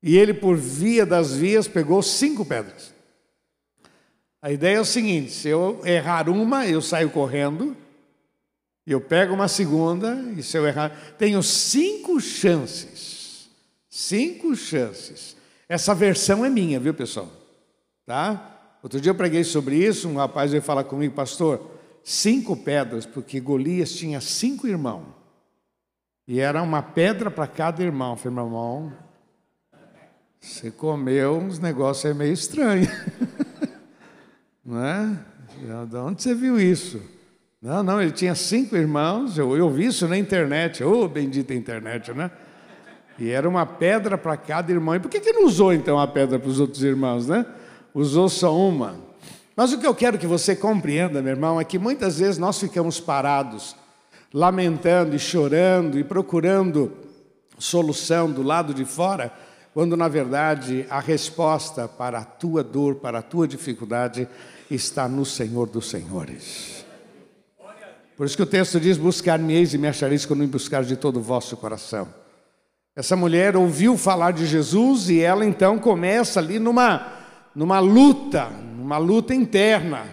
E 0.00 0.16
ele, 0.16 0.32
por 0.32 0.56
via 0.56 1.04
das 1.04 1.34
vias, 1.34 1.66
pegou 1.66 2.00
cinco 2.00 2.44
pedras. 2.44 2.96
A 4.48 4.52
ideia 4.52 4.78
é 4.78 4.80
o 4.80 4.84
seguinte: 4.84 5.30
se 5.30 5.46
eu 5.46 5.82
errar 5.84 6.26
uma, 6.26 6.66
eu 6.66 6.80
saio 6.80 7.10
correndo, 7.10 7.76
eu 8.86 8.98
pego 8.98 9.34
uma 9.34 9.46
segunda, 9.46 10.14
e 10.38 10.42
se 10.42 10.56
eu 10.56 10.66
errar, 10.66 10.88
tenho 11.18 11.42
cinco 11.42 12.18
chances. 12.18 13.50
Cinco 13.90 14.56
chances. 14.56 15.36
Essa 15.68 15.94
versão 15.94 16.46
é 16.46 16.48
minha, 16.48 16.80
viu, 16.80 16.94
pessoal? 16.94 17.30
Tá? 18.06 18.78
Outro 18.82 18.98
dia 18.98 19.10
eu 19.10 19.14
preguei 19.14 19.44
sobre 19.44 19.76
isso, 19.76 20.08
um 20.08 20.16
rapaz 20.16 20.50
veio 20.50 20.62
falar 20.62 20.84
comigo, 20.84 21.14
pastor, 21.14 21.70
cinco 22.02 22.56
pedras, 22.56 23.04
porque 23.04 23.40
Golias 23.40 23.92
tinha 23.92 24.18
cinco 24.18 24.66
irmãos. 24.66 25.08
E 26.26 26.40
era 26.40 26.62
uma 26.62 26.80
pedra 26.80 27.30
para 27.30 27.46
cada 27.46 27.82
irmão. 27.82 28.12
Eu 28.12 28.16
falei, 28.16 28.34
meu 28.34 28.46
irmão, 28.46 28.92
você 30.40 30.70
comeu 30.70 31.36
uns 31.36 31.58
negócios 31.58 32.10
é 32.10 32.14
meio 32.14 32.32
estranho. 32.32 32.88
Não 34.68 34.84
é? 34.84 35.16
De 35.86 35.96
onde 35.96 36.22
você 36.22 36.34
viu 36.34 36.60
isso? 36.60 37.00
Não, 37.60 37.82
não, 37.82 38.02
ele 38.02 38.10
tinha 38.10 38.34
cinco 38.34 38.76
irmãos, 38.76 39.38
eu, 39.38 39.56
eu 39.56 39.70
vi 39.70 39.86
isso 39.86 40.06
na 40.06 40.18
internet, 40.18 40.84
ô 40.84 41.04
oh, 41.04 41.08
bendita 41.08 41.54
internet, 41.54 42.12
né? 42.12 42.30
E 43.18 43.30
era 43.30 43.48
uma 43.48 43.64
pedra 43.64 44.18
para 44.18 44.36
cada 44.36 44.70
irmão. 44.70 44.94
E 44.94 45.00
por 45.00 45.10
que, 45.10 45.20
que 45.20 45.32
não 45.32 45.46
usou 45.46 45.72
então 45.72 45.98
a 45.98 46.06
pedra 46.06 46.38
para 46.38 46.50
os 46.50 46.60
outros 46.60 46.82
irmãos, 46.82 47.26
né? 47.26 47.46
Usou 47.94 48.28
só 48.28 48.54
uma. 48.54 48.96
Mas 49.56 49.72
o 49.72 49.78
que 49.78 49.86
eu 49.86 49.94
quero 49.94 50.18
que 50.18 50.26
você 50.26 50.54
compreenda, 50.54 51.22
meu 51.22 51.32
irmão, 51.32 51.58
é 51.58 51.64
que 51.64 51.78
muitas 51.78 52.18
vezes 52.18 52.36
nós 52.36 52.60
ficamos 52.60 53.00
parados, 53.00 53.74
lamentando 54.34 55.16
e 55.16 55.18
chorando 55.18 55.98
e 55.98 56.04
procurando 56.04 56.92
solução 57.58 58.30
do 58.30 58.42
lado 58.42 58.74
de 58.74 58.84
fora, 58.84 59.32
quando 59.72 59.96
na 59.96 60.08
verdade 60.08 60.84
a 60.90 61.00
resposta 61.00 61.88
para 61.88 62.18
a 62.18 62.24
tua 62.24 62.62
dor, 62.62 62.96
para 62.96 63.20
a 63.20 63.22
tua 63.22 63.48
dificuldade, 63.48 64.28
está 64.70 65.08
no 65.08 65.24
Senhor 65.24 65.68
dos 65.68 65.88
Senhores. 65.88 66.84
Por 68.16 68.26
isso 68.26 68.36
que 68.36 68.42
o 68.42 68.46
texto 68.46 68.80
diz: 68.80 68.96
Buscar-me-eis 68.96 69.74
e 69.74 69.78
me 69.78 69.86
achareis 69.86 70.26
quando 70.26 70.40
me 70.40 70.46
buscar 70.48 70.84
de 70.84 70.96
todo 70.96 71.18
o 71.18 71.22
vosso 71.22 71.56
coração. 71.56 72.08
Essa 72.96 73.14
mulher 73.14 73.56
ouviu 73.56 73.96
falar 73.96 74.32
de 74.32 74.44
Jesus 74.44 75.08
e 75.08 75.20
ela 75.20 75.46
então 75.46 75.78
começa 75.78 76.40
ali 76.40 76.58
numa, 76.58 77.12
numa 77.54 77.78
luta, 77.78 78.50
numa 78.76 78.98
luta 78.98 79.32
interna. 79.32 80.12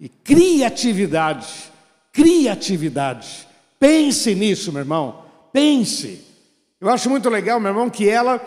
E 0.00 0.08
criatividade, 0.08 1.46
criatividade. 2.12 3.46
Pense 3.78 4.34
nisso, 4.34 4.72
meu 4.72 4.80
irmão, 4.80 5.22
pense. 5.52 6.26
Eu 6.80 6.88
acho 6.88 7.08
muito 7.08 7.30
legal, 7.30 7.60
meu 7.60 7.70
irmão, 7.70 7.88
que 7.88 8.08
ela, 8.08 8.44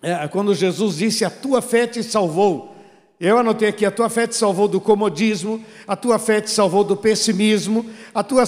é, 0.00 0.26
quando 0.28 0.54
Jesus 0.54 0.96
disse: 0.96 1.26
A 1.26 1.30
tua 1.30 1.60
fé 1.60 1.86
te 1.86 2.02
salvou. 2.02 2.74
Eu 3.20 3.38
anotei 3.38 3.68
aqui: 3.68 3.84
a 3.84 3.90
tua 3.90 4.08
fé 4.08 4.26
te 4.26 4.34
salvou 4.36 4.66
do 4.68 4.80
comodismo, 4.80 5.62
a 5.86 5.94
tua 5.96 6.18
fé 6.18 6.40
te 6.40 6.50
salvou 6.50 6.82
do 6.84 6.96
pessimismo, 6.96 7.84
a 8.14 8.22
tua, 8.22 8.44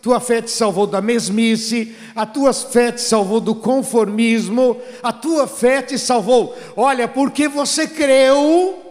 tua 0.00 0.18
fé 0.20 0.40
te 0.40 0.50
salvou 0.50 0.86
da 0.86 1.02
mesmice, 1.02 1.94
a 2.14 2.24
tua 2.24 2.54
fé 2.54 2.92
te 2.92 3.02
salvou 3.02 3.40
do 3.40 3.54
conformismo, 3.54 4.80
a 5.02 5.12
tua 5.12 5.46
fé 5.46 5.82
te 5.82 5.98
salvou. 5.98 6.56
Olha, 6.76 7.06
porque 7.06 7.46
você 7.46 7.86
creu, 7.86 8.82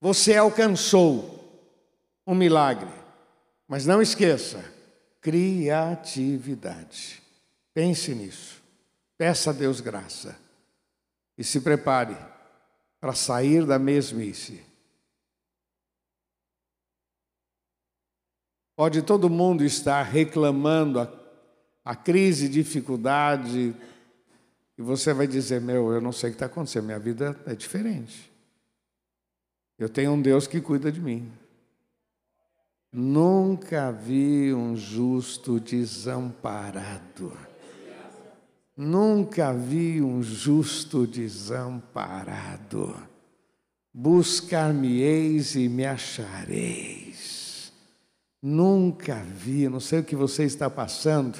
você 0.00 0.36
alcançou 0.36 1.30
um 2.26 2.34
milagre. 2.34 2.90
Mas 3.68 3.86
não 3.86 4.02
esqueça: 4.02 4.64
criatividade. 5.20 7.22
Pense 7.72 8.12
nisso. 8.14 8.60
Peça 9.16 9.50
a 9.50 9.52
Deus 9.52 9.80
graça. 9.80 10.36
E 11.38 11.44
se 11.44 11.60
prepare 11.60 12.33
para 13.04 13.12
sair 13.12 13.66
da 13.66 13.78
mesmice. 13.78 14.62
Pode 18.74 19.02
todo 19.02 19.28
mundo 19.28 19.62
estar 19.62 20.02
reclamando 20.02 21.00
a, 21.00 21.12
a 21.84 21.94
crise, 21.94 22.48
dificuldade, 22.48 23.76
e 24.78 24.82
você 24.82 25.12
vai 25.12 25.26
dizer: 25.26 25.60
Meu, 25.60 25.92
eu 25.92 26.00
não 26.00 26.12
sei 26.12 26.30
o 26.30 26.32
que 26.32 26.36
está 26.36 26.46
acontecendo, 26.46 26.86
minha 26.86 26.98
vida 26.98 27.38
é 27.44 27.54
diferente. 27.54 28.32
Eu 29.78 29.90
tenho 29.90 30.12
um 30.12 30.22
Deus 30.22 30.46
que 30.46 30.62
cuida 30.62 30.90
de 30.90 31.02
mim. 31.02 31.30
Nunca 32.90 33.92
vi 33.92 34.54
um 34.54 34.74
justo 34.74 35.60
desamparado. 35.60 37.36
Nunca 38.76 39.52
vi 39.52 40.02
um 40.02 40.20
justo 40.20 41.06
desamparado. 41.06 42.96
Buscar-me-eis 43.92 45.54
e 45.54 45.68
me 45.68 45.86
achareis. 45.86 47.72
Nunca 48.42 49.22
vi, 49.22 49.68
não 49.68 49.78
sei 49.78 50.00
o 50.00 50.04
que 50.04 50.16
você 50.16 50.42
está 50.42 50.68
passando, 50.68 51.38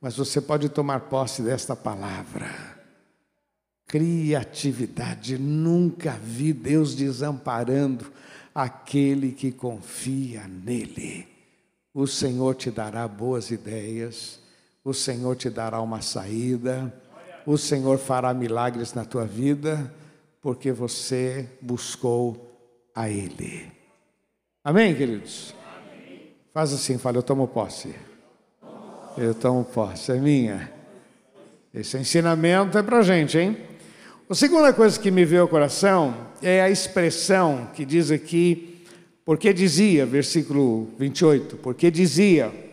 mas 0.00 0.16
você 0.16 0.40
pode 0.40 0.68
tomar 0.68 1.00
posse 1.00 1.40
desta 1.40 1.76
palavra. 1.76 2.50
Criatividade, 3.86 5.38
nunca 5.38 6.18
vi 6.20 6.52
Deus 6.52 6.96
desamparando 6.96 8.12
aquele 8.52 9.30
que 9.30 9.52
confia 9.52 10.48
nele. 10.48 11.28
O 11.94 12.08
Senhor 12.08 12.56
te 12.56 12.72
dará 12.72 13.06
boas 13.06 13.52
ideias 13.52 14.40
o 14.86 14.94
Senhor 14.94 15.34
te 15.34 15.50
dará 15.50 15.80
uma 15.80 16.00
saída, 16.00 16.94
o 17.44 17.58
Senhor 17.58 17.98
fará 17.98 18.32
milagres 18.32 18.94
na 18.94 19.04
tua 19.04 19.24
vida, 19.24 19.92
porque 20.40 20.70
você 20.70 21.48
buscou 21.60 22.56
a 22.94 23.10
Ele. 23.10 23.66
Amém, 24.62 24.94
queridos? 24.94 25.52
Faz 26.54 26.72
assim, 26.72 26.98
fala, 26.98 27.16
eu 27.16 27.22
tomo 27.24 27.48
posse. 27.48 27.96
Eu 29.18 29.34
tomo 29.34 29.64
posse, 29.64 30.12
é 30.12 30.20
minha. 30.20 30.72
Esse 31.74 31.98
ensinamento 31.98 32.78
é 32.78 32.82
para 32.84 33.02
gente, 33.02 33.36
hein? 33.36 33.56
A 34.30 34.36
segunda 34.36 34.72
coisa 34.72 35.00
que 35.00 35.10
me 35.10 35.24
veio 35.24 35.42
ao 35.42 35.48
coração 35.48 36.14
é 36.40 36.62
a 36.62 36.70
expressão 36.70 37.70
que 37.74 37.84
diz 37.84 38.12
aqui, 38.12 38.84
porque 39.24 39.52
dizia, 39.52 40.06
versículo 40.06 40.90
28, 40.96 41.56
porque 41.56 41.90
dizia, 41.90 42.65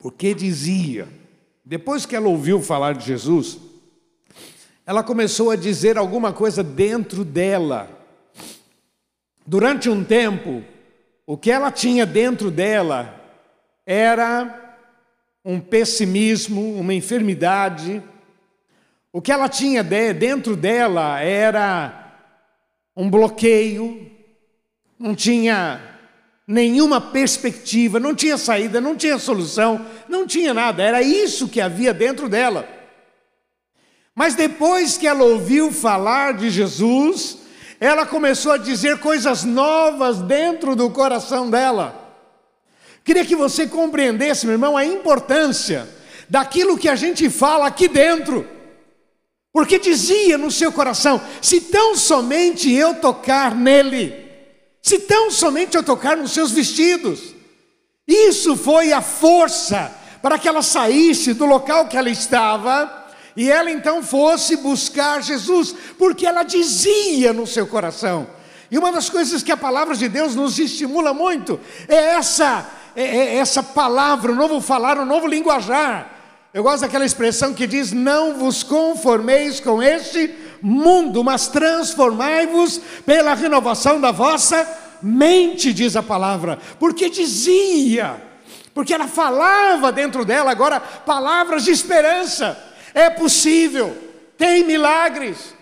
porque 0.00 0.34
dizia, 0.34 1.06
depois 1.62 2.06
que 2.06 2.16
ela 2.16 2.26
ouviu 2.26 2.60
falar 2.62 2.94
de 2.94 3.04
Jesus, 3.04 3.58
ela 4.86 5.04
começou 5.04 5.50
a 5.50 5.56
dizer 5.56 5.98
alguma 5.98 6.32
coisa 6.32 6.64
dentro 6.64 7.22
dela. 7.22 7.88
Durante 9.46 9.90
um 9.90 10.02
tempo, 10.02 10.64
o 11.26 11.36
que 11.36 11.50
ela 11.50 11.70
tinha 11.70 12.06
dentro 12.06 12.50
dela 12.50 13.14
era 13.84 14.78
um 15.44 15.60
pessimismo, 15.60 16.76
uma 16.80 16.94
enfermidade. 16.94 18.02
O 19.12 19.20
que 19.20 19.30
ela 19.30 19.50
tinha 19.50 19.84
dentro 19.84 20.56
dela 20.56 21.20
era 21.20 22.10
um 22.96 23.08
bloqueio, 23.10 24.10
não 24.98 25.14
tinha 25.14 25.99
nenhuma 26.50 27.00
perspectiva, 27.00 28.00
não 28.00 28.12
tinha 28.12 28.36
saída, 28.36 28.80
não 28.80 28.96
tinha 28.96 29.18
solução, 29.18 29.86
não 30.08 30.26
tinha 30.26 30.52
nada, 30.52 30.82
era 30.82 31.00
isso 31.00 31.46
que 31.46 31.60
havia 31.60 31.94
dentro 31.94 32.28
dela. 32.28 32.68
Mas 34.16 34.34
depois 34.34 34.98
que 34.98 35.06
ela 35.06 35.22
ouviu 35.22 35.70
falar 35.70 36.34
de 36.34 36.50
Jesus, 36.50 37.38
ela 37.78 38.04
começou 38.04 38.50
a 38.50 38.58
dizer 38.58 38.98
coisas 38.98 39.44
novas 39.44 40.18
dentro 40.18 40.74
do 40.74 40.90
coração 40.90 41.48
dela. 41.48 41.94
Queria 43.04 43.24
que 43.24 43.36
você 43.36 43.68
compreendesse, 43.68 44.44
meu 44.44 44.54
irmão, 44.54 44.76
a 44.76 44.84
importância 44.84 45.88
daquilo 46.28 46.76
que 46.76 46.88
a 46.88 46.96
gente 46.96 47.30
fala 47.30 47.68
aqui 47.68 47.86
dentro. 47.86 48.44
Porque 49.52 49.78
dizia 49.78 50.36
no 50.36 50.50
seu 50.50 50.72
coração: 50.72 51.20
se 51.40 51.60
tão 51.60 51.94
somente 51.94 52.72
eu 52.72 52.96
tocar 52.96 53.54
nele, 53.54 54.19
se 54.82 54.98
tão 55.00 55.30
somente 55.30 55.76
eu 55.76 55.82
tocar 55.82 56.16
nos 56.16 56.32
seus 56.32 56.52
vestidos. 56.52 57.34
Isso 58.06 58.56
foi 58.56 58.92
a 58.92 59.00
força 59.00 59.92
para 60.22 60.38
que 60.38 60.48
ela 60.48 60.62
saísse 60.62 61.34
do 61.34 61.46
local 61.46 61.86
que 61.86 61.96
ela 61.96 62.10
estava 62.10 63.00
e 63.36 63.50
ela 63.50 63.70
então 63.70 64.02
fosse 64.02 64.56
buscar 64.56 65.22
Jesus, 65.22 65.74
porque 65.96 66.26
ela 66.26 66.42
dizia 66.42 67.32
no 67.32 67.46
seu 67.46 67.66
coração. 67.66 68.26
E 68.70 68.78
uma 68.78 68.92
das 68.92 69.08
coisas 69.08 69.42
que 69.42 69.52
a 69.52 69.56
palavra 69.56 69.94
de 69.96 70.08
Deus 70.08 70.34
nos 70.34 70.58
estimula 70.58 71.12
muito 71.12 71.60
é 71.88 72.14
essa, 72.14 72.68
é, 72.94 73.04
é 73.04 73.36
essa 73.36 73.62
palavra, 73.62 74.32
o 74.32 74.34
novo 74.34 74.60
falar, 74.60 74.98
o 74.98 75.04
novo 75.04 75.26
linguajar. 75.26 76.18
Eu 76.52 76.62
gosto 76.64 76.80
daquela 76.80 77.04
expressão 77.04 77.54
que 77.54 77.66
diz: 77.66 77.92
Não 77.92 78.34
vos 78.34 78.62
conformeis 78.62 79.60
com 79.60 79.82
este 79.82 80.28
mundo, 80.62 81.22
mas 81.24 81.48
transformai-vos 81.48 82.80
pela 83.04 83.34
renovação 83.34 84.00
da 84.00 84.10
vossa 84.10 84.66
mente, 85.02 85.72
diz 85.72 85.96
a 85.96 86.02
palavra, 86.02 86.58
porque 86.78 87.08
dizia, 87.08 88.22
porque 88.74 88.94
ela 88.94 89.08
falava 89.08 89.90
dentro 89.90 90.24
dela 90.24 90.50
agora 90.50 90.80
palavras 90.80 91.64
de 91.64 91.70
esperança. 91.70 92.58
É 92.92 93.08
possível, 93.08 93.96
tem 94.36 94.64
milagres, 94.64 95.54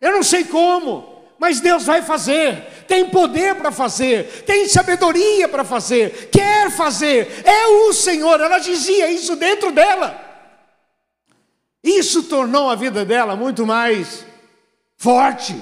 eu 0.00 0.12
não 0.12 0.22
sei 0.22 0.44
como, 0.44 1.24
mas 1.38 1.60
Deus 1.60 1.84
vai 1.84 2.02
fazer, 2.02 2.84
tem 2.86 3.06
poder 3.06 3.54
para 3.54 3.70
fazer, 3.70 4.44
tem 4.46 4.68
sabedoria 4.68 5.48
para 5.48 5.64
fazer, 5.64 6.30
quer 6.30 6.70
fazer, 6.70 7.42
é 7.44 7.66
o 7.66 7.92
Senhor. 7.92 8.40
Ela 8.40 8.58
dizia 8.58 9.10
isso 9.10 9.36
dentro 9.36 9.72
dela. 9.72 10.28
Isso 11.82 12.24
tornou 12.24 12.68
a 12.68 12.74
vida 12.74 13.06
dela 13.06 13.34
muito 13.36 13.66
mais 13.66 14.26
forte. 15.00 15.56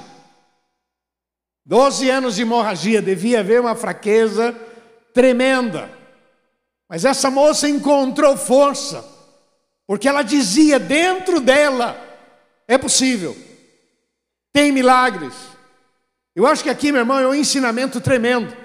Doze 1.65 2.09
anos 2.09 2.35
de 2.35 2.41
hemorragia, 2.41 3.01
devia 3.01 3.39
haver 3.39 3.61
uma 3.61 3.75
fraqueza 3.75 4.53
tremenda. 5.13 5.89
Mas 6.89 7.05
essa 7.05 7.31
moça 7.31 7.69
encontrou 7.69 8.35
força, 8.35 9.05
porque 9.87 10.07
ela 10.07 10.23
dizia 10.23 10.77
dentro 10.77 11.39
dela: 11.39 11.97
é 12.67 12.77
possível, 12.77 13.35
tem 14.51 14.71
milagres. 14.71 15.33
Eu 16.35 16.45
acho 16.45 16.63
que 16.63 16.69
aqui, 16.69 16.91
meu 16.91 17.01
irmão, 17.01 17.19
é 17.19 17.27
um 17.27 17.35
ensinamento 17.35 18.01
tremendo, 18.01 18.55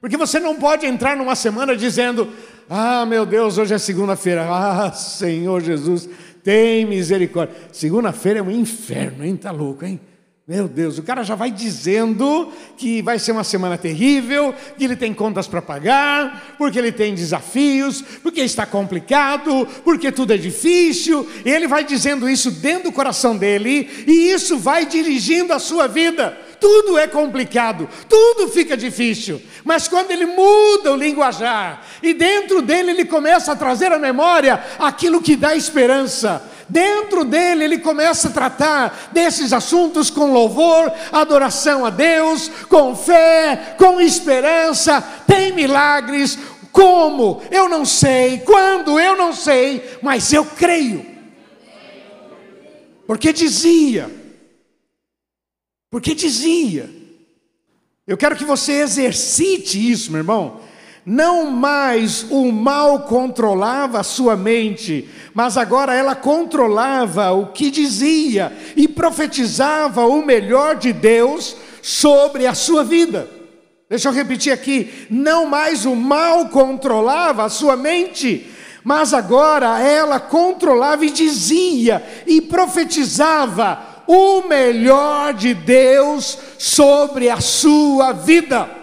porque 0.00 0.16
você 0.16 0.38
não 0.38 0.56
pode 0.56 0.86
entrar 0.86 1.16
numa 1.16 1.34
semana 1.34 1.74
dizendo: 1.74 2.30
ah, 2.68 3.04
meu 3.06 3.24
Deus, 3.26 3.58
hoje 3.58 3.74
é 3.74 3.78
segunda-feira, 3.78 4.46
ah, 4.48 4.92
Senhor 4.92 5.62
Jesus, 5.62 6.08
tem 6.44 6.84
misericórdia. 6.84 7.56
Segunda-feira 7.72 8.40
é 8.40 8.42
um 8.42 8.50
inferno, 8.50 9.24
hein? 9.24 9.36
Tá 9.36 9.50
louco, 9.50 9.84
hein? 9.84 9.98
Meu 10.46 10.66
Deus, 10.66 10.98
o 10.98 11.04
cara 11.04 11.22
já 11.22 11.36
vai 11.36 11.52
dizendo 11.52 12.52
que 12.76 13.00
vai 13.00 13.16
ser 13.16 13.30
uma 13.30 13.44
semana 13.44 13.78
terrível, 13.78 14.52
que 14.76 14.82
ele 14.82 14.96
tem 14.96 15.14
contas 15.14 15.46
para 15.46 15.62
pagar, 15.62 16.56
porque 16.58 16.76
ele 16.76 16.90
tem 16.90 17.14
desafios, 17.14 18.02
porque 18.24 18.40
está 18.40 18.66
complicado, 18.66 19.68
porque 19.84 20.10
tudo 20.10 20.32
é 20.32 20.36
difícil, 20.36 21.30
e 21.44 21.48
ele 21.48 21.68
vai 21.68 21.84
dizendo 21.84 22.28
isso 22.28 22.50
dentro 22.50 22.90
do 22.90 22.92
coração 22.92 23.36
dele, 23.36 23.88
e 24.04 24.32
isso 24.32 24.58
vai 24.58 24.84
dirigindo 24.84 25.52
a 25.52 25.60
sua 25.60 25.86
vida. 25.86 26.36
Tudo 26.58 26.98
é 26.98 27.06
complicado, 27.06 27.88
tudo 28.08 28.48
fica 28.48 28.76
difícil, 28.76 29.40
mas 29.62 29.86
quando 29.86 30.10
ele 30.10 30.26
muda 30.26 30.92
o 30.92 30.96
linguajar, 30.96 31.86
e 32.02 32.12
dentro 32.12 32.60
dele 32.60 32.90
ele 32.90 33.04
começa 33.04 33.52
a 33.52 33.56
trazer 33.56 33.92
à 33.92 33.98
memória 33.98 34.60
aquilo 34.80 35.22
que 35.22 35.36
dá 35.36 35.54
esperança, 35.54 36.42
Dentro 36.72 37.22
dele, 37.22 37.64
ele 37.64 37.78
começa 37.80 38.28
a 38.28 38.30
tratar 38.30 39.10
desses 39.12 39.52
assuntos 39.52 40.08
com 40.08 40.32
louvor, 40.32 40.90
adoração 41.12 41.84
a 41.84 41.90
Deus, 41.90 42.50
com 42.66 42.96
fé, 42.96 43.76
com 43.76 44.00
esperança. 44.00 45.02
Tem 45.26 45.52
milagres. 45.52 46.38
Como? 46.72 47.42
Eu 47.50 47.68
não 47.68 47.84
sei. 47.84 48.38
Quando? 48.38 48.98
Eu 48.98 49.14
não 49.18 49.34
sei. 49.34 49.98
Mas 50.00 50.32
eu 50.32 50.46
creio. 50.46 51.04
Porque 53.06 53.34
dizia. 53.34 54.10
Porque 55.90 56.14
dizia. 56.14 56.88
Eu 58.06 58.16
quero 58.16 58.34
que 58.34 58.46
você 58.46 58.80
exercite 58.80 59.90
isso, 59.90 60.10
meu 60.10 60.20
irmão. 60.20 60.61
Não 61.04 61.50
mais 61.50 62.26
o 62.30 62.52
mal 62.52 63.00
controlava 63.00 63.98
a 63.98 64.04
sua 64.04 64.36
mente, 64.36 65.08
mas 65.34 65.56
agora 65.56 65.92
ela 65.92 66.14
controlava 66.14 67.32
o 67.32 67.46
que 67.46 67.72
dizia 67.72 68.52
e 68.76 68.86
profetizava 68.86 70.06
o 70.06 70.24
melhor 70.24 70.76
de 70.76 70.92
Deus 70.92 71.56
sobre 71.82 72.46
a 72.46 72.54
sua 72.54 72.84
vida. 72.84 73.28
Deixa 73.90 74.08
eu 74.08 74.12
repetir 74.12 74.52
aqui: 74.52 75.06
não 75.10 75.44
mais 75.44 75.84
o 75.84 75.96
mal 75.96 76.48
controlava 76.48 77.44
a 77.44 77.48
sua 77.48 77.76
mente, 77.76 78.48
mas 78.84 79.12
agora 79.12 79.80
ela 79.80 80.20
controlava 80.20 81.04
e 81.04 81.10
dizia 81.10 82.00
e 82.28 82.40
profetizava 82.40 84.04
o 84.06 84.42
melhor 84.42 85.34
de 85.34 85.52
Deus 85.52 86.38
sobre 86.58 87.28
a 87.28 87.40
sua 87.40 88.12
vida. 88.12 88.81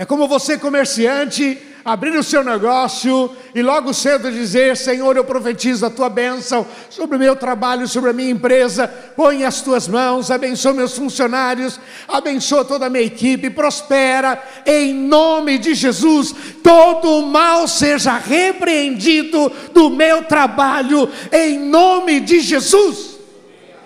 É 0.00 0.04
como 0.04 0.28
você, 0.28 0.56
comerciante, 0.56 1.60
abrir 1.84 2.16
o 2.16 2.22
seu 2.22 2.44
negócio 2.44 3.34
e 3.52 3.60
logo 3.60 3.92
cedo 3.92 4.30
dizer: 4.30 4.76
Senhor, 4.76 5.16
eu 5.16 5.24
profetizo 5.24 5.84
a 5.84 5.90
tua 5.90 6.08
bênção 6.08 6.64
sobre 6.88 7.16
o 7.16 7.18
meu 7.18 7.34
trabalho, 7.34 7.88
sobre 7.88 8.10
a 8.10 8.12
minha 8.12 8.30
empresa. 8.30 8.86
Põe 8.86 9.42
as 9.42 9.60
tuas 9.60 9.88
mãos, 9.88 10.30
abençoa 10.30 10.72
meus 10.72 10.96
funcionários, 10.96 11.80
abençoa 12.06 12.64
toda 12.64 12.86
a 12.86 12.88
minha 12.88 13.02
equipe, 13.02 13.50
prospera 13.50 14.40
em 14.64 14.94
nome 14.94 15.58
de 15.58 15.74
Jesus. 15.74 16.32
Todo 16.62 17.18
o 17.18 17.26
mal 17.26 17.66
seja 17.66 18.16
repreendido 18.18 19.50
do 19.74 19.90
meu 19.90 20.22
trabalho 20.22 21.10
em 21.32 21.58
nome 21.58 22.20
de 22.20 22.38
Jesus. 22.38 23.18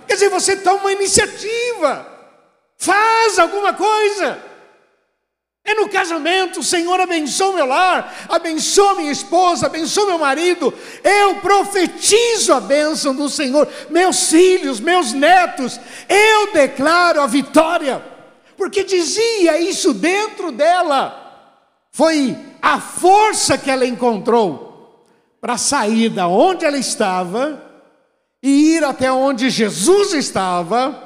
Quer 0.06 0.12
dizer, 0.12 0.28
você 0.28 0.56
toma 0.56 0.80
uma 0.80 0.92
iniciativa, 0.92 2.06
faz 2.76 3.38
alguma 3.38 3.72
coisa. 3.72 4.51
É 5.72 5.74
no 5.74 5.88
casamento, 5.88 6.60
o 6.60 6.62
Senhor 6.62 7.00
abençoa 7.00 7.54
meu 7.54 7.64
lar, 7.64 8.14
abençoa 8.28 8.94
minha 8.96 9.10
esposa, 9.10 9.66
abençoa 9.66 10.04
meu 10.06 10.18
marido. 10.18 10.72
Eu 11.02 11.36
profetizo 11.36 12.52
a 12.52 12.60
bênção 12.60 13.14
do 13.14 13.26
Senhor, 13.26 13.66
meus 13.88 14.28
filhos, 14.28 14.80
meus 14.80 15.14
netos. 15.14 15.80
Eu 16.06 16.52
declaro 16.52 17.22
a 17.22 17.26
vitória, 17.26 18.04
porque 18.54 18.84
dizia 18.84 19.58
isso 19.58 19.94
dentro 19.94 20.52
dela. 20.52 21.18
Foi 21.90 22.36
a 22.60 22.78
força 22.78 23.56
que 23.56 23.70
ela 23.70 23.86
encontrou 23.86 25.06
para 25.40 25.56
sair 25.56 26.10
da 26.10 26.28
onde 26.28 26.66
ela 26.66 26.76
estava 26.76 27.62
e 28.42 28.74
ir 28.74 28.84
até 28.84 29.10
onde 29.10 29.48
Jesus 29.48 30.12
estava. 30.12 31.02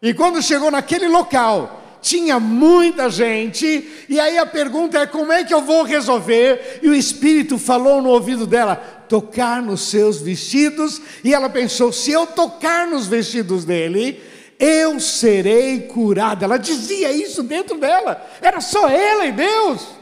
E 0.00 0.14
quando 0.14 0.42
chegou 0.42 0.70
naquele 0.70 1.08
local, 1.08 1.77
tinha 2.00 2.38
muita 2.38 3.10
gente, 3.10 4.06
e 4.08 4.18
aí 4.20 4.38
a 4.38 4.46
pergunta 4.46 4.98
é: 4.98 5.06
como 5.06 5.32
é 5.32 5.44
que 5.44 5.52
eu 5.52 5.62
vou 5.62 5.82
resolver? 5.82 6.80
E 6.82 6.88
o 6.88 6.94
Espírito 6.94 7.58
falou 7.58 8.00
no 8.00 8.10
ouvido 8.10 8.46
dela: 8.46 8.76
tocar 9.08 9.62
nos 9.62 9.82
seus 9.82 10.20
vestidos, 10.20 11.00
e 11.24 11.34
ela 11.34 11.48
pensou: 11.48 11.92
se 11.92 12.10
eu 12.10 12.26
tocar 12.26 12.86
nos 12.86 13.06
vestidos 13.06 13.64
dele, 13.64 14.22
eu 14.58 14.98
serei 15.00 15.80
curada. 15.82 16.44
Ela 16.44 16.58
dizia 16.58 17.12
isso 17.12 17.42
dentro 17.42 17.78
dela, 17.78 18.24
era 18.40 18.60
só 18.60 18.88
ela 18.88 19.26
e 19.26 19.32
Deus. 19.32 19.98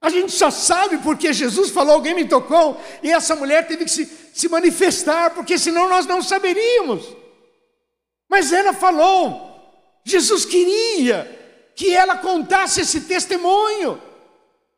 A 0.00 0.10
gente 0.10 0.32
só 0.32 0.50
sabe 0.50 0.98
porque 0.98 1.32
Jesus 1.32 1.70
falou, 1.70 1.94
alguém 1.94 2.12
me 2.12 2.24
tocou, 2.24 2.80
e 3.04 3.12
essa 3.12 3.36
mulher 3.36 3.68
teve 3.68 3.84
que 3.84 3.90
se, 3.90 4.10
se 4.34 4.48
manifestar, 4.48 5.30
porque 5.30 5.56
senão 5.56 5.88
nós 5.88 6.06
não 6.06 6.20
saberíamos. 6.20 7.06
Mas 8.28 8.52
ela 8.52 8.72
falou, 8.72 9.51
Jesus 10.04 10.44
queria 10.44 11.40
que 11.74 11.94
ela 11.94 12.16
contasse 12.16 12.80
esse 12.80 13.02
testemunho. 13.02 14.00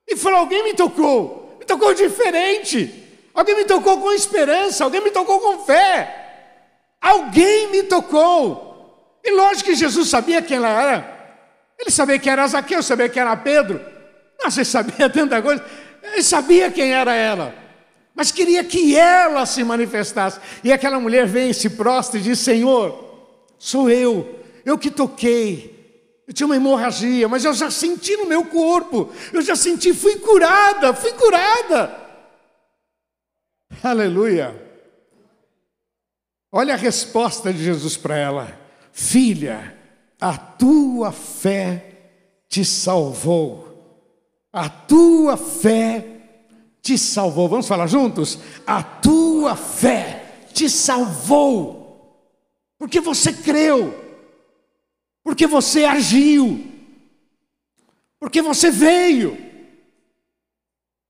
E 0.07 0.17
falou: 0.17 0.41
alguém 0.41 0.63
me 0.63 0.75
tocou, 0.75 1.57
me 1.59 1.65
tocou 1.65 1.95
diferente. 1.95 3.03
Alguém 3.33 3.57
me 3.57 3.65
tocou 3.65 4.01
com 4.01 4.13
esperança, 4.13 4.85
alguém 4.85 5.01
me 5.01 5.11
tocou 5.11 5.41
com 5.41 5.65
fé. 5.65 6.21
Alguém 7.01 7.71
me 7.71 7.83
tocou. 7.83 9.19
E 9.25 9.31
lógico 9.33 9.71
que 9.71 9.75
Jesus 9.75 10.09
sabia 10.09 10.41
quem 10.41 10.57
ela 10.57 10.69
era. 10.69 11.15
Ele 11.79 11.91
sabia 11.91 12.19
que 12.19 12.31
era 12.31 12.47
Zaqueu, 12.47 12.83
sabia 12.83 13.09
que 13.09 13.19
era 13.19 13.37
Pedro. 13.37 13.81
Nossa, 14.43 14.61
ele 14.61 14.65
sabia 14.65 15.11
tanta 15.11 15.43
coisa. 15.43 15.65
Ele 16.03 16.23
sabia 16.23 16.71
quem 16.71 16.93
era 16.93 17.15
ela. 17.15 17.55
Mas 18.15 18.31
queria 18.31 18.63
que 18.63 18.97
ela 18.97 19.45
se 19.45 19.65
manifestasse. 19.65 20.39
E 20.63 20.73
aquela 20.73 21.01
mulher 21.01 21.27
vem, 21.27 21.53
se 21.53 21.71
prostra 21.71 22.21
e 22.21 22.23
diz: 22.23 22.39
Senhor, 22.39 23.53
sou 23.59 23.91
eu, 23.91 24.39
eu 24.64 24.79
que 24.79 24.90
toquei. 24.90 25.74
Eu 26.27 26.33
tinha 26.33 26.46
uma 26.46 26.57
hemorragia, 26.57 27.29
mas 27.29 27.44
eu 27.44 27.53
já 27.53 27.70
senti 27.70 28.16
no 28.16 28.27
meu 28.27 28.46
corpo. 28.46 29.12
Eu 29.33 29.42
já 29.42 29.55
senti, 29.55 29.92
fui 29.92 30.16
curada, 30.16 30.94
fui 30.94 31.12
curada. 31.12 31.94
Aleluia. 33.83 34.62
Olha 36.50 36.74
a 36.74 36.79
resposta 36.79 37.53
de 37.53 37.62
Jesus 37.62 37.96
para 37.96 38.16
ela: 38.16 38.61
Filha, 38.92 39.77
a 40.20 40.38
tua 40.38 41.12
fé 41.12 41.94
te 42.48 42.64
salvou. 42.64 43.64
A 44.53 44.68
tua 44.68 45.37
fé 45.37 46.07
te 46.81 46.96
salvou. 46.96 47.48
Vamos 47.48 47.66
falar 47.66 47.88
juntos? 47.88 48.38
A 48.66 48.83
tua 48.83 49.57
fé 49.57 50.46
te 50.53 50.70
salvou. 50.70 52.24
Porque 52.79 53.00
você 53.00 53.33
creu. 53.33 54.04
Porque 55.25 55.47
você 55.47 55.85
agiu. 55.85 56.65
Porque 58.21 58.41
você 58.41 58.71
veio. 58.71 59.37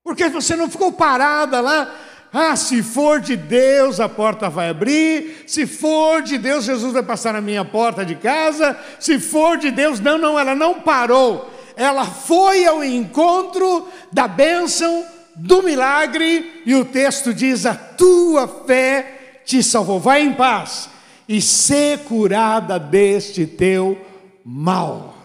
Porque 0.03 0.29
você 0.29 0.57
não 0.57 0.70
ficou 0.70 0.92
parada 0.92 1.61
lá 1.61 1.94
ah, 2.37 2.57
se 2.57 2.83
for 2.83 3.20
de 3.20 3.37
Deus, 3.37 4.00
a 4.00 4.09
porta 4.09 4.50
vai 4.50 4.68
abrir. 4.68 5.44
Se 5.46 5.68
for 5.68 6.20
de 6.20 6.37
Deus, 6.37 6.64
Jesus 6.64 6.92
vai 6.92 7.03
passar 7.05 7.33
na 7.33 7.40
minha 7.40 7.64
porta 7.64 8.05
de 8.05 8.16
casa. 8.16 8.77
Se 8.98 9.20
for 9.20 9.57
de 9.57 9.70
Deus, 9.70 10.00
não, 10.00 10.18
não, 10.18 10.37
ela 10.37 10.53
não 10.53 10.81
parou. 10.81 11.48
Ela 11.77 12.05
foi 12.05 12.66
ao 12.66 12.83
encontro 12.83 13.87
da 14.11 14.27
bênção, 14.27 15.07
do 15.37 15.62
milagre, 15.62 16.61
e 16.66 16.74
o 16.74 16.85
texto 16.85 17.33
diz: 17.33 17.64
A 17.64 17.74
tua 17.77 18.48
fé 18.66 19.42
te 19.44 19.62
salvou. 19.62 20.00
Vai 20.00 20.22
em 20.22 20.35
paz 20.35 20.90
e 21.28 21.40
ser 21.40 22.00
curada 22.04 22.78
deste 22.78 23.46
teu 23.46 24.00
mal. 24.44 25.16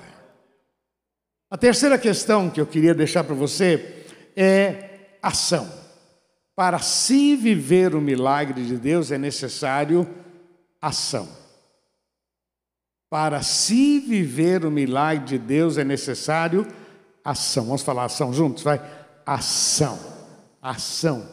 A 1.49 1.57
terceira 1.57 1.97
questão 1.97 2.49
que 2.49 2.61
eu 2.61 2.67
queria 2.67 2.93
deixar 2.93 3.23
para 3.23 3.35
você 3.35 4.05
é 4.35 5.17
ação. 5.21 5.69
Para 6.55 6.79
se 6.79 7.35
viver 7.35 7.95
o 7.95 8.01
milagre 8.01 8.63
de 8.65 8.77
Deus 8.77 9.11
é 9.11 9.17
necessário 9.17 10.07
ação. 10.81 11.27
Para 13.09 13.41
se 13.41 13.99
viver 13.99 14.63
o 14.63 14.69
milagre 14.69 15.25
de 15.25 15.37
Deus 15.39 15.77
é 15.77 15.83
necessário 15.83 16.67
ação. 17.23 17.65
Vamos 17.65 17.81
falar 17.81 18.05
ação 18.05 18.31
juntos? 18.31 18.63
Vai. 18.63 18.79
Ação. 19.25 19.97
Ação. 20.61 21.27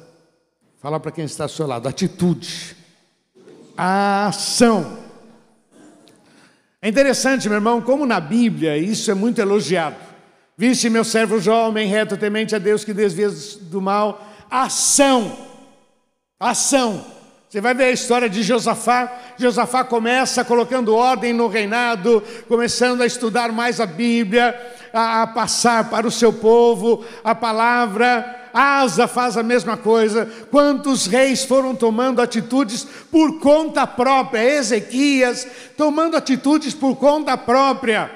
Fala 0.81 0.98
para 0.98 1.12
quem 1.12 1.24
está 1.24 1.44
ao 1.44 1.48
seu 1.48 1.66
lado. 1.66 1.87
Atitude. 1.88 2.76
Ação. 3.76 4.98
É 6.80 6.88
interessante, 6.88 7.48
meu 7.48 7.56
irmão, 7.56 7.80
como 7.80 8.06
na 8.06 8.20
Bíblia 8.20 8.78
isso 8.78 9.10
é 9.10 9.14
muito 9.14 9.40
elogiado. 9.40 9.96
Viste 10.56 10.88
meu 10.88 11.04
servo 11.04 11.38
jovem, 11.38 11.86
reto, 11.86 12.16
temente 12.16 12.54
a 12.54 12.58
Deus, 12.58 12.84
que 12.84 12.94
desvia 12.94 13.28
do 13.62 13.82
mal 13.82 14.26
ação. 14.50 15.36
Ação. 16.40 17.04
Você 17.48 17.60
vai 17.60 17.74
ver 17.74 17.84
a 17.84 17.90
história 17.90 18.28
de 18.28 18.42
Josafá. 18.42 19.12
Josafá 19.38 19.84
começa 19.84 20.44
colocando 20.44 20.94
ordem 20.94 21.32
no 21.32 21.46
reinado, 21.46 22.22
começando 22.48 23.02
a 23.02 23.06
estudar 23.06 23.52
mais 23.52 23.80
a 23.80 23.86
Bíblia, 23.86 24.58
a, 24.92 25.22
a 25.22 25.26
passar 25.26 25.90
para 25.90 26.06
o 26.06 26.10
seu 26.10 26.32
povo 26.32 27.04
a 27.22 27.34
palavra. 27.34 28.45
Asa 28.59 29.07
faz 29.07 29.37
a 29.37 29.42
mesma 29.42 29.77
coisa. 29.77 30.27
Quantos 30.51 31.07
reis 31.07 31.45
foram 31.45 31.75
tomando 31.75 32.23
atitudes 32.23 32.87
por 33.11 33.38
conta 33.38 33.87
própria? 33.87 34.42
Ezequias 34.42 35.47
tomando 35.77 36.16
atitudes 36.16 36.73
por 36.73 36.97
conta 36.97 37.37
própria. 37.37 38.11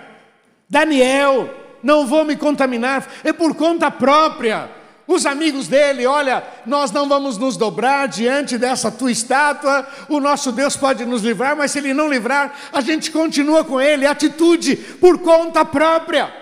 Daniel, 0.67 1.51
não 1.83 2.07
vou 2.07 2.25
me 2.25 2.37
contaminar, 2.37 3.07
é 3.23 3.35
por 3.35 3.55
conta 3.55 3.91
própria. 3.91 4.71
Os 5.07 5.27
amigos 5.27 5.69
dele, 5.69 6.07
olha, 6.07 6.43
nós 6.65 6.91
não 6.91 7.07
vamos 7.07 7.37
nos 7.37 7.59
dobrar 7.59 8.09
diante 8.09 8.57
dessa 8.57 8.91
tua 8.91 9.13
estátua, 9.13 9.87
o 10.09 10.21
nosso 10.21 10.53
Deus 10.53 10.75
pode 10.75 11.05
nos 11.05 11.21
livrar, 11.21 11.55
mas 11.55 11.73
se 11.73 11.81
ele 11.81 11.93
não 11.93 12.09
livrar, 12.09 12.55
a 12.73 12.81
gente 12.81 13.11
continua 13.11 13.63
com 13.63 13.79
ele, 13.79 14.07
atitude 14.07 14.75
por 14.75 15.19
conta 15.19 15.67
própria. 15.67 16.40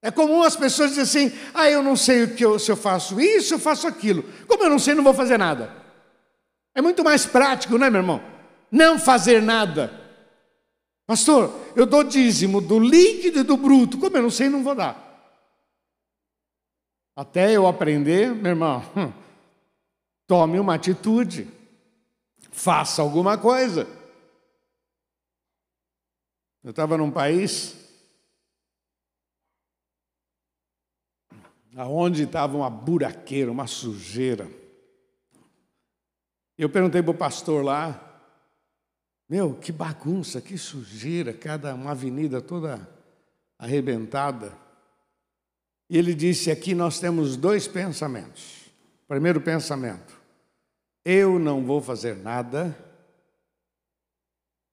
É 0.00 0.10
comum 0.10 0.42
as 0.42 0.54
pessoas 0.54 0.94
dizerem 0.94 1.28
assim: 1.28 1.38
ah, 1.52 1.68
eu 1.68 1.82
não 1.82 1.96
sei 1.96 2.24
o 2.24 2.34
que 2.34 2.44
eu, 2.44 2.58
se 2.58 2.70
eu 2.70 2.76
faço 2.76 3.20
isso, 3.20 3.54
eu 3.54 3.58
faço 3.58 3.86
aquilo. 3.86 4.24
Como 4.46 4.62
eu 4.62 4.70
não 4.70 4.78
sei, 4.78 4.94
não 4.94 5.02
vou 5.02 5.14
fazer 5.14 5.38
nada. 5.38 5.74
É 6.74 6.80
muito 6.80 7.02
mais 7.02 7.26
prático, 7.26 7.76
não 7.76 7.86
é, 7.86 7.90
meu 7.90 8.00
irmão? 8.00 8.22
Não 8.70 8.98
fazer 8.98 9.42
nada. 9.42 9.92
Pastor, 11.06 11.52
eu 11.74 11.86
dou 11.86 12.04
dízimo 12.04 12.60
do 12.60 12.78
líquido 12.78 13.40
e 13.40 13.42
do 13.42 13.56
bruto. 13.56 13.98
Como 13.98 14.16
eu 14.16 14.22
não 14.22 14.30
sei, 14.30 14.48
não 14.48 14.62
vou 14.62 14.74
dar. 14.74 15.06
Até 17.16 17.50
eu 17.50 17.66
aprender, 17.66 18.32
meu 18.32 18.50
irmão, 18.50 18.84
tome 20.28 20.60
uma 20.60 20.74
atitude, 20.74 21.48
faça 22.52 23.02
alguma 23.02 23.36
coisa. 23.36 23.88
Eu 26.62 26.70
estava 26.70 26.96
num 26.96 27.10
país 27.10 27.87
aonde 31.78 32.24
estava 32.24 32.56
uma 32.56 32.68
buraqueira, 32.68 33.52
uma 33.52 33.68
sujeira. 33.68 34.50
Eu 36.58 36.68
perguntei 36.68 37.00
para 37.00 37.12
o 37.12 37.16
pastor 37.16 37.64
lá, 37.64 38.04
meu, 39.28 39.54
que 39.54 39.70
bagunça, 39.70 40.40
que 40.40 40.58
sujeira, 40.58 41.32
cada 41.32 41.72
uma 41.76 41.92
avenida 41.92 42.42
toda 42.42 42.88
arrebentada. 43.56 44.52
E 45.88 45.96
ele 45.96 46.16
disse: 46.16 46.50
aqui 46.50 46.74
nós 46.74 46.98
temos 46.98 47.36
dois 47.36 47.68
pensamentos. 47.68 48.64
Primeiro 49.06 49.40
pensamento: 49.40 50.20
eu 51.04 51.38
não 51.38 51.64
vou 51.64 51.80
fazer 51.80 52.16
nada 52.16 52.76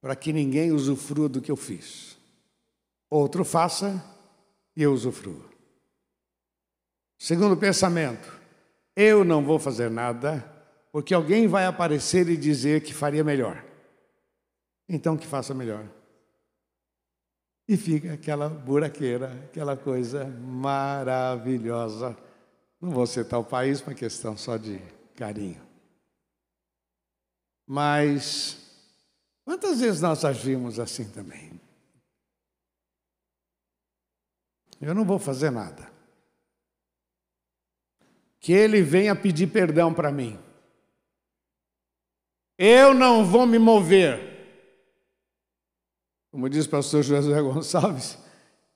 para 0.01 0.15
que 0.15 0.33
ninguém 0.33 0.71
usufrua 0.71 1.29
do 1.29 1.39
que 1.39 1.51
eu 1.51 1.55
fiz. 1.55 2.17
Outro 3.11 3.45
faça 3.45 4.03
e 4.75 4.81
eu 4.81 4.91
usufrua. 4.91 5.54
Segundo 7.17 7.57
pensamento: 7.57 8.39
eu 8.95 9.23
não 9.23 9.43
vou 9.43 9.59
fazer 9.59 9.89
nada 9.89 10.43
porque 10.91 11.13
alguém 11.13 11.47
vai 11.47 11.65
aparecer 11.65 12.29
e 12.29 12.37
dizer 12.37 12.81
que 12.81 12.93
faria 12.93 13.23
melhor. 13.23 13.63
Então 14.87 15.17
que 15.17 15.25
faça 15.25 15.53
melhor 15.53 15.85
e 17.67 17.75
fica 17.75 18.13
aquela 18.13 18.47
buraqueira, 18.47 19.31
aquela 19.45 19.75
coisa 19.75 20.25
maravilhosa. 20.25 22.15
Não 22.79 22.91
vou 22.91 23.07
citar 23.07 23.39
o 23.39 23.43
país, 23.43 23.81
uma 23.81 23.95
questão 23.95 24.37
só 24.37 24.57
de 24.57 24.79
carinho. 25.15 25.61
Mas 27.65 28.57
quantas 29.43 29.79
vezes 29.79 30.01
nós 30.01 30.23
agimos 30.23 30.79
assim 30.79 31.09
também? 31.09 31.59
Eu 34.79 34.93
não 34.93 35.03
vou 35.03 35.17
fazer 35.17 35.49
nada. 35.49 35.94
Que 38.45 38.53
ele 38.53 38.83
venha 38.83 39.15
pedir 39.15 39.47
perdão 39.47 39.91
para 39.91 40.11
mim. 40.11 40.39
Eu 42.59 42.93
não 42.93 43.25
vou 43.25 43.47
me 43.47 43.57
mover. 43.57 44.19
Como 46.29 46.47
diz 46.47 46.67
o 46.67 46.69
pastor 46.69 47.01
José 47.01 47.41
Gonçalves, 47.41 48.19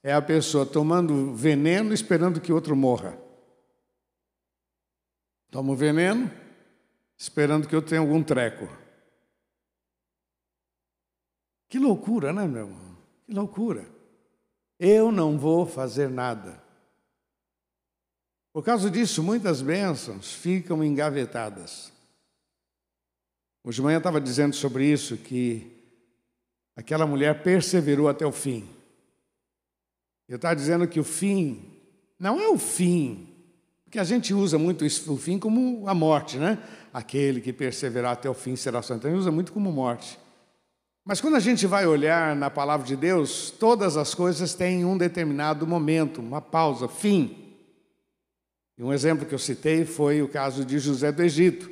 é 0.01 0.12
a 0.12 0.23
pessoa 0.23 0.65
tomando 0.65 1.36
veneno 1.36 1.93
esperando 1.93 2.41
que 2.41 2.51
outro 2.51 2.75
morra. 2.75 3.15
Toma 5.51 5.73
o 5.73 5.75
veneno 5.75 6.32
esperando 7.15 7.67
que 7.67 7.75
eu 7.75 7.82
tenha 7.84 8.01
algum 8.01 8.23
treco. 8.23 8.67
Que 11.67 11.77
loucura, 11.77 12.34
né, 12.34 12.47
meu 12.47 12.65
irmão? 12.65 12.97
Que 13.23 13.34
loucura. 13.36 13.86
Eu 14.79 15.12
não 15.12 15.38
vou 15.38 15.63
fazer 15.63 16.10
nada. 16.10 16.68
Por 18.51 18.63
causa 18.63 18.89
disso, 18.89 19.23
muitas 19.23 19.62
bênçãos 19.62 20.33
ficam 20.33 20.83
engavetadas. 20.83 21.91
Hoje 23.63 23.75
de 23.77 23.81
manhã 23.81 23.97
estava 23.97 24.19
dizendo 24.19 24.55
sobre 24.55 24.85
isso, 24.85 25.17
que 25.17 25.79
Aquela 26.79 27.05
mulher 27.05 27.43
perseverou 27.43 28.07
até 28.07 28.25
o 28.25 28.31
fim. 28.31 28.65
Eu 30.29 30.38
estava 30.38 30.55
dizendo 30.55 30.88
que 30.88 30.97
o 30.97 31.03
fim 31.03 31.62
não 32.17 32.39
é 32.39 32.47
o 32.47 32.57
fim, 32.57 33.27
porque 33.83 33.99
a 33.99 34.03
gente 34.05 34.33
usa 34.33 34.57
muito 34.57 34.85
o 34.85 35.17
fim 35.17 35.38
como 35.38 35.89
a 35.89 35.93
morte, 35.93 36.38
né? 36.38 36.57
Aquele 36.93 37.41
que 37.41 37.51
perseverar 37.51 38.13
até 38.13 38.29
o 38.29 38.33
fim 38.33 38.55
será 38.55 38.81
santo. 38.81 39.05
Então, 39.05 39.19
usa 39.19 39.29
muito 39.29 39.51
como 39.51 39.69
morte. 39.73 40.17
Mas 41.03 41.19
quando 41.19 41.35
a 41.35 41.41
gente 41.41 41.67
vai 41.67 41.85
olhar 41.85 42.33
na 42.33 42.49
palavra 42.49 42.88
de 42.88 42.95
Deus, 42.95 43.51
todas 43.51 43.97
as 43.97 44.15
coisas 44.15 44.53
têm 44.53 44.85
um 44.85 44.97
determinado 44.97 45.67
momento, 45.67 46.21
uma 46.21 46.39
pausa, 46.39 46.88
fim. 46.88 47.48
E 48.79 48.83
um 48.83 48.93
exemplo 48.93 49.25
que 49.25 49.35
eu 49.35 49.39
citei 49.39 49.83
foi 49.83 50.21
o 50.21 50.27
caso 50.29 50.63
de 50.63 50.79
José 50.79 51.11
do 51.11 51.21
Egito, 51.21 51.69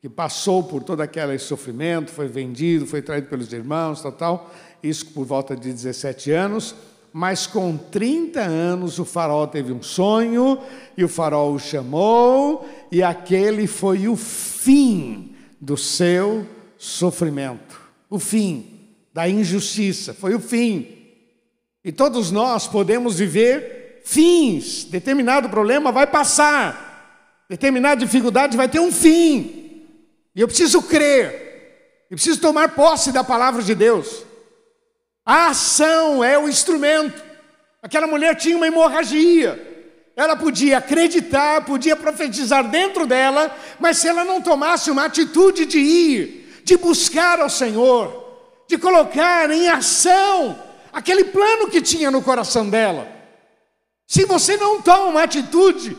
que 0.00 0.08
passou 0.08 0.62
por 0.62 0.82
todo 0.82 1.02
aquele 1.02 1.38
sofrimento, 1.38 2.10
foi 2.10 2.28
vendido, 2.28 2.86
foi 2.86 3.02
traído 3.02 3.26
pelos 3.26 3.52
irmãos, 3.52 4.00
tal, 4.00 4.12
tal, 4.12 4.54
isso 4.82 5.04
por 5.08 5.26
volta 5.26 5.54
de 5.54 5.70
17 5.70 6.30
anos, 6.30 6.74
mas 7.12 7.46
com 7.46 7.76
30 7.76 8.40
anos 8.40 8.98
o 8.98 9.04
faraó 9.04 9.46
teve 9.46 9.70
um 9.70 9.82
sonho, 9.82 10.58
e 10.96 11.04
o 11.04 11.08
faraó 11.08 11.52
o 11.52 11.58
chamou, 11.58 12.66
e 12.90 13.02
aquele 13.02 13.66
foi 13.66 14.08
o 14.08 14.16
fim 14.16 15.34
do 15.60 15.76
seu 15.76 16.46
sofrimento, 16.78 17.78
o 18.08 18.18
fim 18.18 18.80
da 19.12 19.28
injustiça, 19.28 20.14
foi 20.14 20.34
o 20.34 20.40
fim. 20.40 20.88
E 21.84 21.92
todos 21.92 22.30
nós 22.30 22.66
podemos 22.66 23.18
viver 23.18 23.85
fins, 24.06 24.84
determinado 24.84 25.48
problema 25.48 25.90
vai 25.90 26.06
passar, 26.06 27.44
determinada 27.50 27.96
dificuldade 27.96 28.56
vai 28.56 28.68
ter 28.68 28.78
um 28.78 28.92
fim, 28.92 29.84
e 30.32 30.40
eu 30.40 30.46
preciso 30.46 30.80
crer, 30.80 32.06
eu 32.08 32.16
preciso 32.16 32.40
tomar 32.40 32.68
posse 32.68 33.10
da 33.10 33.24
palavra 33.24 33.64
de 33.64 33.74
Deus. 33.74 34.24
A 35.24 35.48
ação 35.48 36.22
é 36.22 36.38
o 36.38 36.48
instrumento. 36.48 37.20
Aquela 37.82 38.06
mulher 38.06 38.36
tinha 38.36 38.56
uma 38.56 38.68
hemorragia. 38.68 39.60
Ela 40.14 40.36
podia 40.36 40.78
acreditar, 40.78 41.64
podia 41.64 41.96
profetizar 41.96 42.62
dentro 42.70 43.08
dela, 43.08 43.54
mas 43.80 43.98
se 43.98 44.06
ela 44.06 44.24
não 44.24 44.40
tomasse 44.40 44.88
uma 44.88 45.06
atitude 45.06 45.66
de 45.66 45.80
ir, 45.80 46.62
de 46.62 46.76
buscar 46.76 47.40
ao 47.40 47.50
Senhor, 47.50 48.38
de 48.68 48.78
colocar 48.78 49.50
em 49.50 49.68
ação 49.68 50.56
aquele 50.92 51.24
plano 51.24 51.68
que 51.68 51.82
tinha 51.82 52.08
no 52.08 52.22
coração 52.22 52.70
dela. 52.70 53.15
Se 54.06 54.24
você 54.24 54.56
não 54.56 54.80
toma 54.80 55.06
uma 55.06 55.22
atitude, 55.22 55.96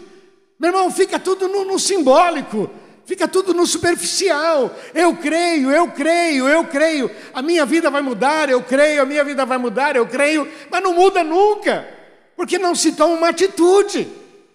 meu 0.59 0.69
irmão, 0.69 0.89
fica 0.91 1.19
tudo 1.19 1.47
no, 1.47 1.65
no 1.65 1.77
simbólico, 1.77 2.69
Fica 3.07 3.25
tudo 3.25 3.53
no 3.53 3.65
superficial. 3.65 4.69
Eu 4.93 5.15
creio, 5.15 5.71
eu 5.71 5.89
creio, 5.89 6.45
eu 6.45 6.65
creio. 6.65 7.09
A 7.33 7.41
minha 7.41 7.65
vida 7.65 7.89
vai 7.89 8.01
mudar, 8.01 8.49
eu 8.49 8.61
creio, 8.61 9.01
a 9.01 9.05
minha 9.05 9.23
vida 9.23 9.45
vai 9.45 9.57
mudar, 9.57 9.95
eu 9.95 10.05
creio, 10.05 10.45
mas 10.69 10.83
não 10.83 10.93
muda 10.93 11.23
nunca, 11.23 11.87
porque 12.35 12.59
não 12.59 12.75
se 12.75 12.91
toma 12.91 13.15
uma 13.15 13.29
atitude, 13.29 14.11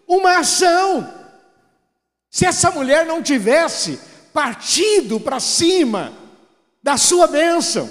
uma 0.06 0.36
ação. 0.36 1.10
Se 2.30 2.44
essa 2.44 2.70
mulher 2.70 3.06
não 3.06 3.22
tivesse 3.22 3.98
partido 4.34 5.18
para 5.18 5.40
cima 5.40 6.12
da 6.82 6.98
sua 6.98 7.26
bênção, 7.26 7.88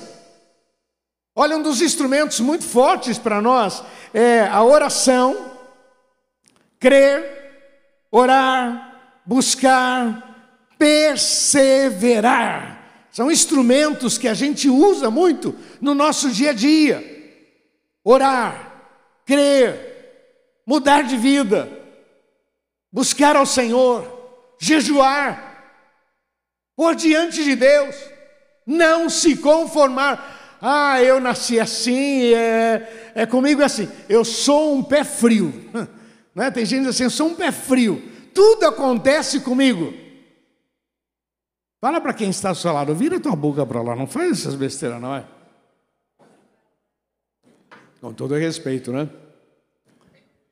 olha, 1.36 1.58
um 1.58 1.63
dos 1.63 1.82
instrumentos 1.82 2.39
muito 2.39 2.65
fortes 2.65 3.17
para 3.17 3.41
nós 3.41 3.84
é 4.13 4.41
a 4.41 4.63
oração, 4.63 5.51
crer, 6.82 8.08
orar, 8.12 9.22
buscar, 9.24 10.65
perseverar. 10.80 12.82
São 13.12 13.32
instrumentos 13.32 14.17
que 14.17 14.28
a 14.28 14.34
gente 14.34 14.67
usa 14.67 15.12
muito 15.12 15.56
no 15.80 15.94
nosso 15.94 16.32
dia 16.32 16.50
a 16.50 16.54
dia. 16.54 17.06
Orar, 18.04 19.22
crer, 19.26 20.63
mudar 20.65 21.04
de 21.04 21.15
vida, 21.17 21.70
buscar 22.91 23.36
ao 23.36 23.46
Senhor, 23.46 24.56
jejuar, 24.60 25.50
por 26.76 26.96
diante 26.96 27.44
de 27.44 27.56
Deus, 27.56 27.96
não 28.65 29.08
se 29.08 29.38
conformar. 29.38 30.58
Ah, 30.60 31.04
eu 31.04 31.20
nasci 31.20 31.60
assim, 31.60 32.34
é, 32.34 33.12
é 33.13 33.26
comigo 33.28 33.62
é 33.62 33.65
assim. 33.65 33.88
Eu 34.10 34.26
sou 34.26 34.76
um 34.76 34.84
pé 34.84 35.04
frio. 35.04 35.54
Né? 36.34 36.50
Tem 36.52 36.65
gente 36.65 36.88
assim, 36.88 37.04
eu 37.04 37.10
sou 37.10 37.28
um 37.28 37.36
pé 37.36 37.52
frio. 37.52 38.02
Tudo 38.34 38.65
acontece 38.65 39.41
comigo. 39.41 39.94
Fala 41.82 42.00
para 42.00 42.13
quem 42.13 42.30
está 42.30 42.50
ao 42.50 42.56
seu 42.56 42.72
lado, 42.72 42.94
vira 42.94 43.20
tua 43.20 43.36
boca 43.36 43.65
para 43.65 43.82
lá, 43.82 43.96
não 43.96 44.06
faz 44.06 44.32
essas 44.32 44.54
besteiras, 44.54 45.02
não 45.02 45.15
é? 45.15 45.26
Com 48.00 48.13
todo 48.13 48.36
respeito, 48.36 48.91
né? 48.91 49.10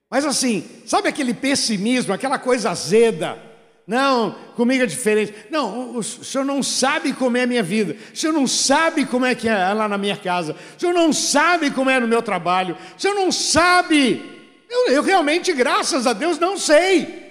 Mas 0.09 0.25
assim, 0.25 0.67
sabe 0.87 1.07
aquele 1.07 1.35
pessimismo, 1.35 2.13
aquela 2.13 2.39
coisa 2.39 2.71
azeda? 2.71 3.37
Não, 3.85 4.35
comigo 4.55 4.83
é 4.83 4.87
diferente. 4.87 5.33
Não, 5.49 5.95
o 5.97 6.03
senhor 6.03 6.43
não 6.43 6.61
sabe 6.61 7.13
como 7.13 7.37
é 7.37 7.43
a 7.43 7.47
minha 7.47 7.63
vida. 7.63 7.95
O 8.13 8.15
senhor 8.15 8.33
não 8.33 8.45
sabe 8.45 9.05
como 9.05 9.25
é 9.25 9.33
que 9.33 9.49
é 9.49 9.73
lá 9.73 9.87
na 9.87 9.97
minha 9.97 10.15
casa. 10.15 10.55
O 10.77 10.79
senhor 10.79 10.93
não 10.93 11.11
sabe 11.11 11.71
como 11.71 11.89
é 11.89 11.99
no 11.99 12.07
meu 12.07 12.21
trabalho. 12.21 12.77
O 12.95 13.01
senhor 13.01 13.15
não 13.15 13.31
sabe. 13.31 14.38
Eu, 14.69 14.89
eu 14.89 15.01
realmente, 15.01 15.51
graças 15.51 16.05
a 16.05 16.13
Deus, 16.13 16.37
não 16.37 16.57
sei. 16.57 17.27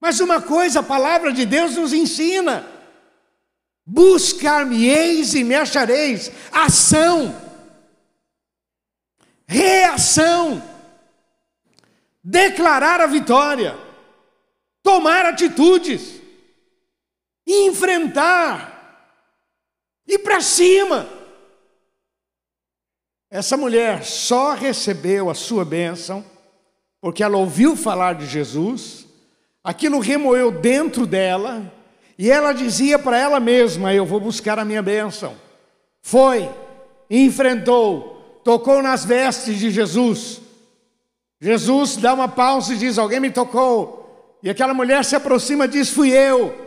Mas 0.00 0.20
uma 0.20 0.40
coisa 0.40 0.80
a 0.80 0.82
palavra 0.82 1.32
de 1.32 1.44
Deus 1.44 1.76
nos 1.76 1.92
ensina: 1.92 2.64
buscar-me-eis 3.84 5.34
e 5.34 5.42
me 5.42 5.56
achareis. 5.56 6.30
Ação, 6.52 7.34
reação, 9.46 10.62
declarar 12.22 13.00
a 13.00 13.06
vitória, 13.06 13.76
tomar 14.82 15.26
atitudes, 15.26 16.20
enfrentar, 17.44 19.10
ir 20.06 20.18
para 20.18 20.40
cima. 20.40 21.21
Essa 23.32 23.56
mulher 23.56 24.04
só 24.04 24.52
recebeu 24.52 25.30
a 25.30 25.34
sua 25.34 25.64
bênção 25.64 26.22
porque 27.00 27.24
ela 27.24 27.38
ouviu 27.38 27.74
falar 27.74 28.14
de 28.14 28.26
Jesus 28.26 29.06
aquilo 29.64 30.00
remoeu 30.00 30.50
dentro 30.50 31.06
dela, 31.06 31.72
e 32.18 32.30
ela 32.30 32.52
dizia 32.52 32.98
para 32.98 33.18
ela 33.18 33.40
mesma: 33.40 33.94
Eu 33.94 34.04
vou 34.04 34.20
buscar 34.20 34.58
a 34.58 34.64
minha 34.64 34.82
bênção. 34.82 35.34
Foi, 36.02 36.48
enfrentou, 37.08 38.40
tocou 38.44 38.82
nas 38.82 39.04
vestes 39.04 39.58
de 39.58 39.70
Jesus. 39.70 40.40
Jesus 41.40 41.96
dá 41.96 42.12
uma 42.12 42.28
pausa 42.28 42.74
e 42.74 42.78
diz: 42.78 42.98
Alguém 42.98 43.18
me 43.18 43.30
tocou. 43.30 44.36
E 44.42 44.50
aquela 44.50 44.74
mulher 44.74 45.04
se 45.04 45.16
aproxima 45.16 45.64
e 45.64 45.68
diz: 45.68 45.88
Fui 45.88 46.10
eu. 46.10 46.61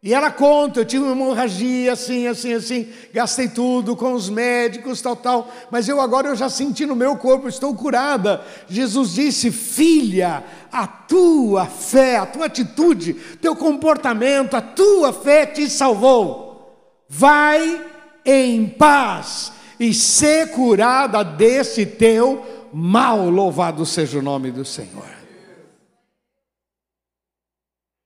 E 0.00 0.14
ela 0.14 0.30
conta, 0.30 0.78
eu 0.78 0.84
tive 0.84 1.02
uma 1.02 1.12
hemorragia 1.12 1.92
assim, 1.92 2.28
assim, 2.28 2.52
assim, 2.52 2.88
gastei 3.12 3.48
tudo 3.48 3.96
com 3.96 4.12
os 4.12 4.30
médicos, 4.30 5.02
tal, 5.02 5.16
tal, 5.16 5.50
mas 5.72 5.88
eu 5.88 6.00
agora 6.00 6.28
eu 6.28 6.36
já 6.36 6.48
senti 6.48 6.86
no 6.86 6.94
meu 6.94 7.16
corpo, 7.16 7.48
estou 7.48 7.74
curada. 7.74 8.40
Jesus 8.68 9.14
disse: 9.14 9.50
"Filha, 9.50 10.44
a 10.70 10.86
tua 10.86 11.66
fé, 11.66 12.16
a 12.16 12.26
tua 12.26 12.46
atitude, 12.46 13.14
teu 13.42 13.56
comportamento, 13.56 14.54
a 14.54 14.60
tua 14.60 15.12
fé 15.12 15.44
te 15.46 15.68
salvou. 15.68 17.02
Vai 17.08 17.84
em 18.24 18.68
paz 18.68 19.52
e 19.80 19.92
ser 19.92 20.52
curada 20.52 21.24
desse 21.24 21.84
teu 21.84 22.68
mal. 22.72 23.28
Louvado 23.28 23.84
seja 23.84 24.20
o 24.20 24.22
nome 24.22 24.52
do 24.52 24.64
Senhor." 24.64 25.17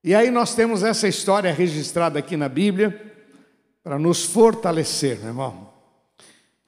E 0.05 0.17
aí 0.17 0.33
nós 0.33 0.53
temos 0.55 0.83
essa 0.83 1.07
história 1.07 1.53
registrada 1.53 2.19
aqui 2.19 2.37
na 2.37 2.49
Bíblia 2.49 3.13
para 3.85 4.01
nos 4.01 4.25
fortalecer, 4.25 5.19
meu 5.19 5.29
irmão. 5.29 5.71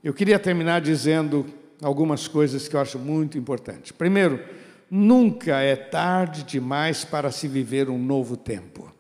Eu 0.03 0.14
queria 0.14 0.38
terminar 0.38 0.81
dizendo 0.81 1.44
algumas 1.83 2.29
coisas 2.29 2.68
que 2.68 2.77
eu 2.77 2.81
acho 2.81 2.97
muito 2.97 3.37
importantes. 3.37 3.90
Primeiro, 3.90 4.40
nunca 4.88 5.61
é 5.61 5.75
tarde 5.75 6.44
demais 6.44 7.05
para 7.05 7.33
se 7.33 7.49
viver 7.49 7.90
um 7.90 7.99
novo 7.99 8.37
tempo. 8.37 8.92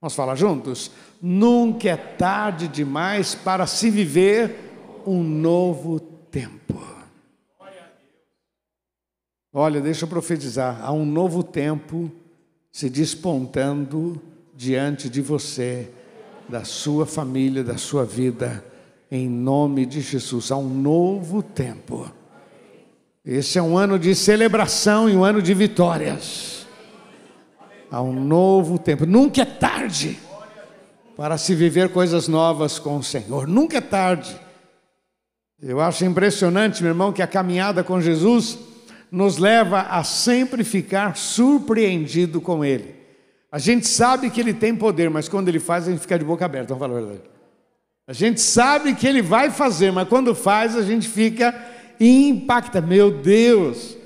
Vamos 0.00 0.16
falar 0.16 0.34
juntos? 0.34 0.90
Nunca 1.22 1.90
é 1.90 1.96
tarde 1.96 2.66
demais 2.66 3.36
para 3.36 3.68
se 3.68 3.88
viver 3.88 5.02
um 5.06 5.22
novo 5.22 6.00
tempo. 6.00 6.82
Olha, 9.52 9.80
deixa 9.80 10.04
eu 10.04 10.08
profetizar: 10.08 10.80
há 10.82 10.92
um 10.92 11.06
novo 11.06 11.44
tempo 11.44 12.10
se 12.76 12.90
despontando 12.90 14.20
diante 14.54 15.08
de 15.08 15.22
você, 15.22 15.88
da 16.46 16.62
sua 16.62 17.06
família, 17.06 17.64
da 17.64 17.78
sua 17.78 18.04
vida, 18.04 18.62
em 19.10 19.26
nome 19.30 19.86
de 19.86 20.02
Jesus. 20.02 20.52
Há 20.52 20.58
um 20.58 20.68
novo 20.68 21.42
tempo. 21.42 22.12
Esse 23.24 23.58
é 23.58 23.62
um 23.62 23.78
ano 23.78 23.98
de 23.98 24.14
celebração 24.14 25.08
e 25.08 25.16
um 25.16 25.24
ano 25.24 25.40
de 25.40 25.54
vitórias. 25.54 26.66
Há 27.90 28.02
um 28.02 28.12
novo 28.12 28.78
tempo. 28.78 29.06
Nunca 29.06 29.40
é 29.40 29.46
tarde 29.46 30.18
para 31.16 31.38
se 31.38 31.54
viver 31.54 31.88
coisas 31.88 32.28
novas 32.28 32.78
com 32.78 32.98
o 32.98 33.02
Senhor. 33.02 33.48
Nunca 33.48 33.78
é 33.78 33.80
tarde. 33.80 34.38
Eu 35.62 35.80
acho 35.80 36.04
impressionante, 36.04 36.82
meu 36.82 36.90
irmão, 36.90 37.10
que 37.10 37.22
a 37.22 37.26
caminhada 37.26 37.82
com 37.82 38.02
Jesus 38.02 38.58
nos 39.10 39.38
leva 39.38 39.82
a 39.82 40.02
sempre 40.04 40.64
ficar 40.64 41.16
surpreendido 41.16 42.40
com 42.40 42.64
Ele. 42.64 42.94
A 43.50 43.58
gente 43.58 43.86
sabe 43.86 44.30
que 44.30 44.40
Ele 44.40 44.52
tem 44.52 44.74
poder, 44.74 45.08
mas 45.10 45.28
quando 45.28 45.48
Ele 45.48 45.60
faz, 45.60 45.86
a 45.86 45.90
gente 45.90 46.00
fica 46.00 46.18
de 46.18 46.24
boca 46.24 46.44
aberta, 46.44 46.74
vamos 46.74 46.86
falar 46.86 46.98
a 46.98 47.06
verdade. 47.06 47.36
A 48.08 48.12
gente 48.12 48.40
sabe 48.40 48.94
que 48.94 49.04
ele 49.04 49.20
vai 49.20 49.50
fazer, 49.50 49.90
mas 49.90 50.08
quando 50.08 50.32
faz 50.32 50.76
a 50.76 50.82
gente 50.82 51.08
fica 51.08 51.52
impacta. 51.98 52.80
Meu 52.80 53.10
Deus! 53.10 53.96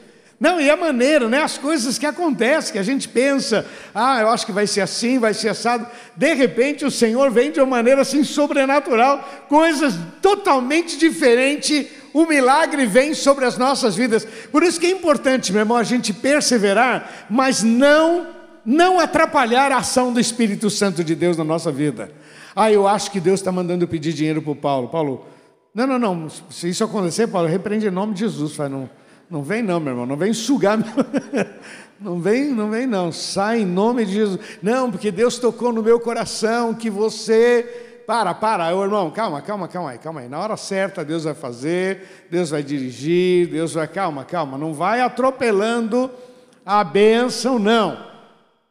Não, 0.40 0.58
e 0.58 0.70
a 0.70 0.76
maneira, 0.76 1.28
né? 1.28 1.42
As 1.42 1.58
coisas 1.58 1.98
que 1.98 2.06
acontecem, 2.06 2.72
que 2.72 2.78
a 2.78 2.82
gente 2.82 3.06
pensa, 3.06 3.66
ah, 3.94 4.22
eu 4.22 4.30
acho 4.30 4.46
que 4.46 4.52
vai 4.52 4.66
ser 4.66 4.80
assim, 4.80 5.18
vai 5.18 5.34
ser 5.34 5.50
assado. 5.50 5.86
De 6.16 6.32
repente 6.32 6.82
o 6.82 6.90
Senhor 6.90 7.30
vem 7.30 7.50
de 7.50 7.60
uma 7.60 7.66
maneira 7.66 8.00
assim 8.00 8.24
sobrenatural, 8.24 9.22
coisas 9.50 9.94
totalmente 10.22 10.96
diferentes. 10.96 11.86
O 12.12 12.26
milagre 12.26 12.86
vem 12.86 13.14
sobre 13.14 13.44
as 13.44 13.56
nossas 13.56 13.94
vidas. 13.96 14.26
Por 14.50 14.62
isso 14.62 14.80
que 14.80 14.86
é 14.86 14.90
importante, 14.90 15.52
meu 15.52 15.60
irmão, 15.60 15.76
a 15.76 15.84
gente 15.84 16.12
perseverar, 16.12 17.26
mas 17.30 17.62
não 17.62 18.40
não 18.64 19.00
atrapalhar 19.00 19.72
a 19.72 19.78
ação 19.78 20.12
do 20.12 20.20
Espírito 20.20 20.68
Santo 20.68 21.02
de 21.02 21.14
Deus 21.14 21.36
na 21.36 21.44
nossa 21.44 21.72
vida. 21.72 22.12
Ah, 22.54 22.70
eu 22.70 22.86
acho 22.86 23.10
que 23.10 23.18
Deus 23.18 23.40
está 23.40 23.50
mandando 23.50 23.88
pedir 23.88 24.12
dinheiro 24.12 24.42
para 24.42 24.52
o 24.52 24.56
Paulo. 24.56 24.88
Paulo, 24.88 25.24
não, 25.74 25.86
não, 25.86 25.98
não. 25.98 26.28
Se 26.50 26.68
isso 26.68 26.84
acontecer, 26.84 27.26
Paulo, 27.28 27.48
repreende 27.48 27.86
em 27.86 27.90
nome 27.90 28.12
de 28.12 28.20
Jesus. 28.20 28.54
Fala, 28.54 28.68
não, 28.68 28.90
não 29.30 29.42
vem 29.42 29.62
não, 29.62 29.80
meu 29.80 29.92
irmão. 29.92 30.06
Não 30.06 30.16
vem 30.16 30.32
sugar. 30.32 30.76
Meu... 30.76 30.86
Não 32.00 32.18
vem, 32.18 32.46
não 32.46 32.70
vem 32.70 32.86
não. 32.86 33.12
Sai 33.12 33.60
em 33.60 33.66
nome 33.66 34.06
de 34.06 34.14
Jesus. 34.14 34.40
Não, 34.62 34.90
porque 34.90 35.10
Deus 35.10 35.38
tocou 35.38 35.70
no 35.70 35.82
meu 35.82 36.00
coração 36.00 36.72
que 36.72 36.88
você 36.88 37.89
para, 38.10 38.34
para, 38.34 38.74
Ô, 38.74 38.82
irmão, 38.82 39.08
calma, 39.08 39.40
calma, 39.40 39.68
calma 39.68 39.90
aí, 39.92 39.98
calma 39.98 40.20
aí. 40.22 40.28
Na 40.28 40.40
hora 40.40 40.56
certa 40.56 41.04
Deus 41.04 41.22
vai 41.22 41.32
fazer, 41.32 42.26
Deus 42.28 42.50
vai 42.50 42.60
dirigir, 42.60 43.46
Deus 43.46 43.74
vai, 43.74 43.86
calma, 43.86 44.24
calma, 44.24 44.58
não 44.58 44.74
vai 44.74 45.00
atropelando 45.00 46.10
a 46.66 46.82
bênção, 46.82 47.56
não. 47.56 48.04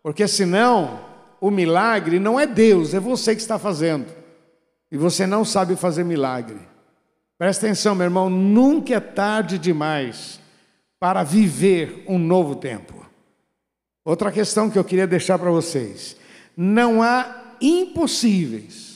Porque 0.04 0.28
senão 0.28 1.00
o 1.40 1.50
milagre 1.50 2.20
não 2.20 2.38
é 2.38 2.46
Deus, 2.46 2.94
é 2.94 3.00
você 3.00 3.34
que 3.34 3.40
está 3.40 3.58
fazendo. 3.58 4.08
E 4.92 4.98
você 4.98 5.26
não 5.26 5.46
sabe 5.46 5.78
fazer 5.78 6.04
milagre. 6.04 6.60
Presta 7.38 7.66
atenção, 7.66 7.96
meu 7.96 8.08
irmão, 8.08 8.30
nunca 8.30 8.96
é 8.96 9.00
tarde 9.00 9.58
demais 9.58 10.38
para 11.00 11.24
viver 11.24 12.04
um 12.10 12.20
novo 12.20 12.56
tempo. 12.56 13.06
Outra 14.04 14.34
questão 14.34 14.70
que 14.70 14.78
eu 14.78 14.84
queria 14.84 15.08
deixar 15.08 15.40
para 15.40 15.50
vocês: 15.50 16.18
não 16.58 17.02
há 17.02 17.56
impossíveis 17.62 18.89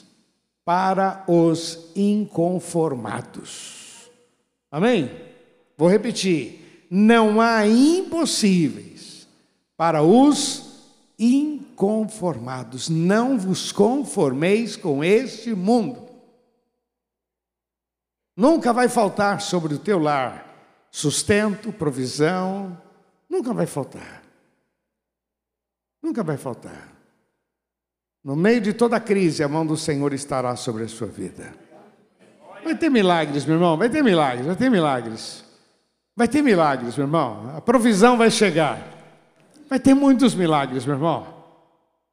para 0.65 1.23
os 1.27 1.91
inconformados. 1.95 4.09
Amém? 4.71 5.11
Vou 5.77 5.89
repetir: 5.89 6.87
não 6.89 7.41
há 7.41 7.67
impossíveis 7.67 9.27
para 9.75 10.03
os 10.03 10.71
inconformados. 11.17 12.89
Não 12.89 13.37
vos 13.37 13.71
conformeis 13.71 14.75
com 14.75 15.03
este 15.03 15.53
mundo. 15.53 16.01
Nunca 18.35 18.73
vai 18.73 18.89
faltar 18.89 19.41
sobre 19.41 19.75
o 19.75 19.79
teu 19.79 19.99
lar 19.99 20.53
sustento, 20.93 21.73
provisão, 21.73 22.79
nunca 23.27 23.51
vai 23.51 23.65
faltar. 23.65 24.21
Nunca 25.99 26.23
vai 26.23 26.37
faltar. 26.37 26.92
No 28.23 28.37
meio 28.37 28.61
de 28.61 28.71
toda 28.71 28.95
a 28.95 29.01
crise, 29.01 29.43
a 29.43 29.49
mão 29.49 29.65
do 29.65 29.75
Senhor 29.75 30.13
estará 30.13 30.55
sobre 30.55 30.83
a 30.83 30.87
sua 30.87 31.07
vida. 31.07 31.53
Vai 32.63 32.75
ter 32.75 32.89
milagres, 32.89 33.43
meu 33.45 33.55
irmão, 33.55 33.77
vai 33.77 33.89
ter 33.89 34.01
milagres, 34.01 34.45
vai 34.45 34.55
ter 34.55 34.69
milagres. 34.69 35.43
Vai 36.15 36.27
ter 36.27 36.41
milagres, 36.41 36.95
meu 36.95 37.05
irmão. 37.05 37.51
A 37.57 37.59
provisão 37.59 38.17
vai 38.17 38.31
chegar. 38.31 38.81
Vai 39.69 39.79
ter 39.79 39.93
muitos 39.93 40.33
milagres, 40.35 40.85
meu 40.85 40.95
irmão. 40.95 41.27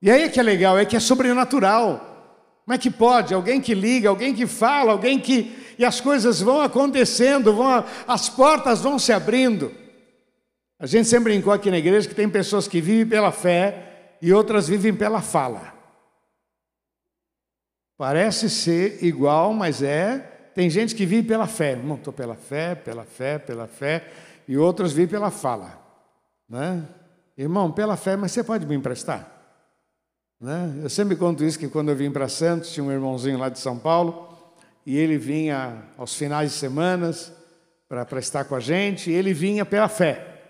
E 0.03 0.11
aí 0.11 0.23
é 0.23 0.29
que 0.29 0.40
é 0.40 0.42
legal, 0.42 0.77
é 0.77 0.85
que 0.85 0.96
é 0.96 1.01
sobrenatural. 1.01 2.11
Como 2.64 2.75
é 2.75 2.79
que 2.79 2.90
pode? 2.90 3.33
Alguém 3.33 3.61
que 3.61 3.75
liga, 3.75 4.09
alguém 4.09 4.35
que 4.35 4.46
fala, 4.46 4.92
alguém 4.92 5.20
que. 5.20 5.57
E 5.79 5.85
as 5.85 6.01
coisas 6.01 6.40
vão 6.40 6.61
acontecendo, 6.61 7.55
vão... 7.55 7.85
as 8.09 8.29
portas 8.29 8.81
vão 8.81 8.99
se 8.99 9.12
abrindo. 9.12 9.70
A 10.79 10.87
gente 10.87 11.09
sempre 11.09 11.33
brincou 11.33 11.53
aqui 11.53 11.70
na 11.70 11.79
igreja 11.79 12.09
que 12.09 12.14
tem 12.14 12.29
pessoas 12.29 12.66
que 12.66 12.81
vivem 12.81 13.07
pela 13.07 13.31
fé 13.31 14.16
e 14.20 14.33
outras 14.33 14.66
vivem 14.66 14.94
pela 14.94 15.20
fala. 15.20 15.80
Parece 18.01 18.49
ser 18.49 19.05
igual, 19.05 19.53
mas 19.53 19.83
é. 19.83 20.21
Tem 20.55 20.71
gente 20.71 20.95
que 20.95 21.05
vive 21.05 21.29
pela 21.29 21.47
fé. 21.47 21.77
Não, 21.77 21.97
estou 21.97 22.15
pela 22.15 22.35
fé, 22.35 22.75
pela 22.75 23.05
fé, 23.05 23.39
pela 23.39 23.67
fé. 23.67 24.11
E 24.49 24.57
outros 24.57 24.95
vivem 24.95 25.11
pela 25.11 25.31
fala. 25.31 25.79
Né? 26.49 26.83
Irmão, 27.37 27.71
pela 27.71 27.99
fé, 27.99 28.17
mas 28.17 28.33
você 28.33 28.43
pode 28.43 28.65
me 28.65 28.75
emprestar? 28.75 29.31
Né? 30.41 30.81
Eu 30.83 30.89
sempre 30.89 31.15
conto 31.15 31.45
isso 31.45 31.59
que 31.59 31.69
quando 31.69 31.91
eu 31.91 31.95
vim 31.95 32.11
para 32.11 32.27
Santos, 32.27 32.73
tinha 32.73 32.83
um 32.83 32.91
irmãozinho 32.91 33.37
lá 33.37 33.51
de 33.51 33.59
São 33.59 33.79
Paulo, 33.79 34.35
e 34.87 34.97
ele 34.97 35.19
vinha 35.19 35.83
aos 35.99 36.17
finais 36.17 36.53
de 36.53 36.57
semanas 36.57 37.31
para 37.87 38.19
estar 38.19 38.45
com 38.45 38.55
a 38.55 38.61
gente, 38.61 39.11
e 39.11 39.13
ele 39.13 39.35
vinha 39.35 39.67
pela 39.67 39.89
fé. 39.89 40.41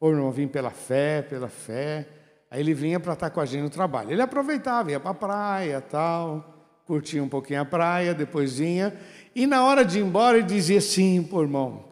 O 0.00 0.08
irmão 0.08 0.30
vinha 0.30 0.48
pela 0.48 0.70
fé, 0.70 1.20
pela 1.20 1.50
fé. 1.50 2.08
Aí 2.50 2.60
ele 2.60 2.72
vinha 2.72 2.98
para 2.98 3.12
estar 3.12 3.28
com 3.28 3.42
a 3.42 3.44
gente 3.44 3.60
no 3.60 3.68
trabalho. 3.68 4.10
Ele 4.10 4.22
aproveitava, 4.22 4.90
ia 4.90 4.98
para 4.98 5.10
a 5.10 5.14
praia, 5.14 5.82
tal, 5.82 6.57
curtia 6.88 7.22
um 7.22 7.28
pouquinho 7.28 7.60
a 7.60 7.64
praia, 7.66 8.14
depois 8.14 8.58
vinha. 8.58 8.98
E 9.34 9.46
na 9.46 9.62
hora 9.62 9.84
de 9.84 9.98
ir 9.98 10.02
embora, 10.02 10.38
ele 10.38 10.46
dizia 10.46 10.78
assim: 10.78 11.22
pô, 11.22 11.42
irmão, 11.42 11.84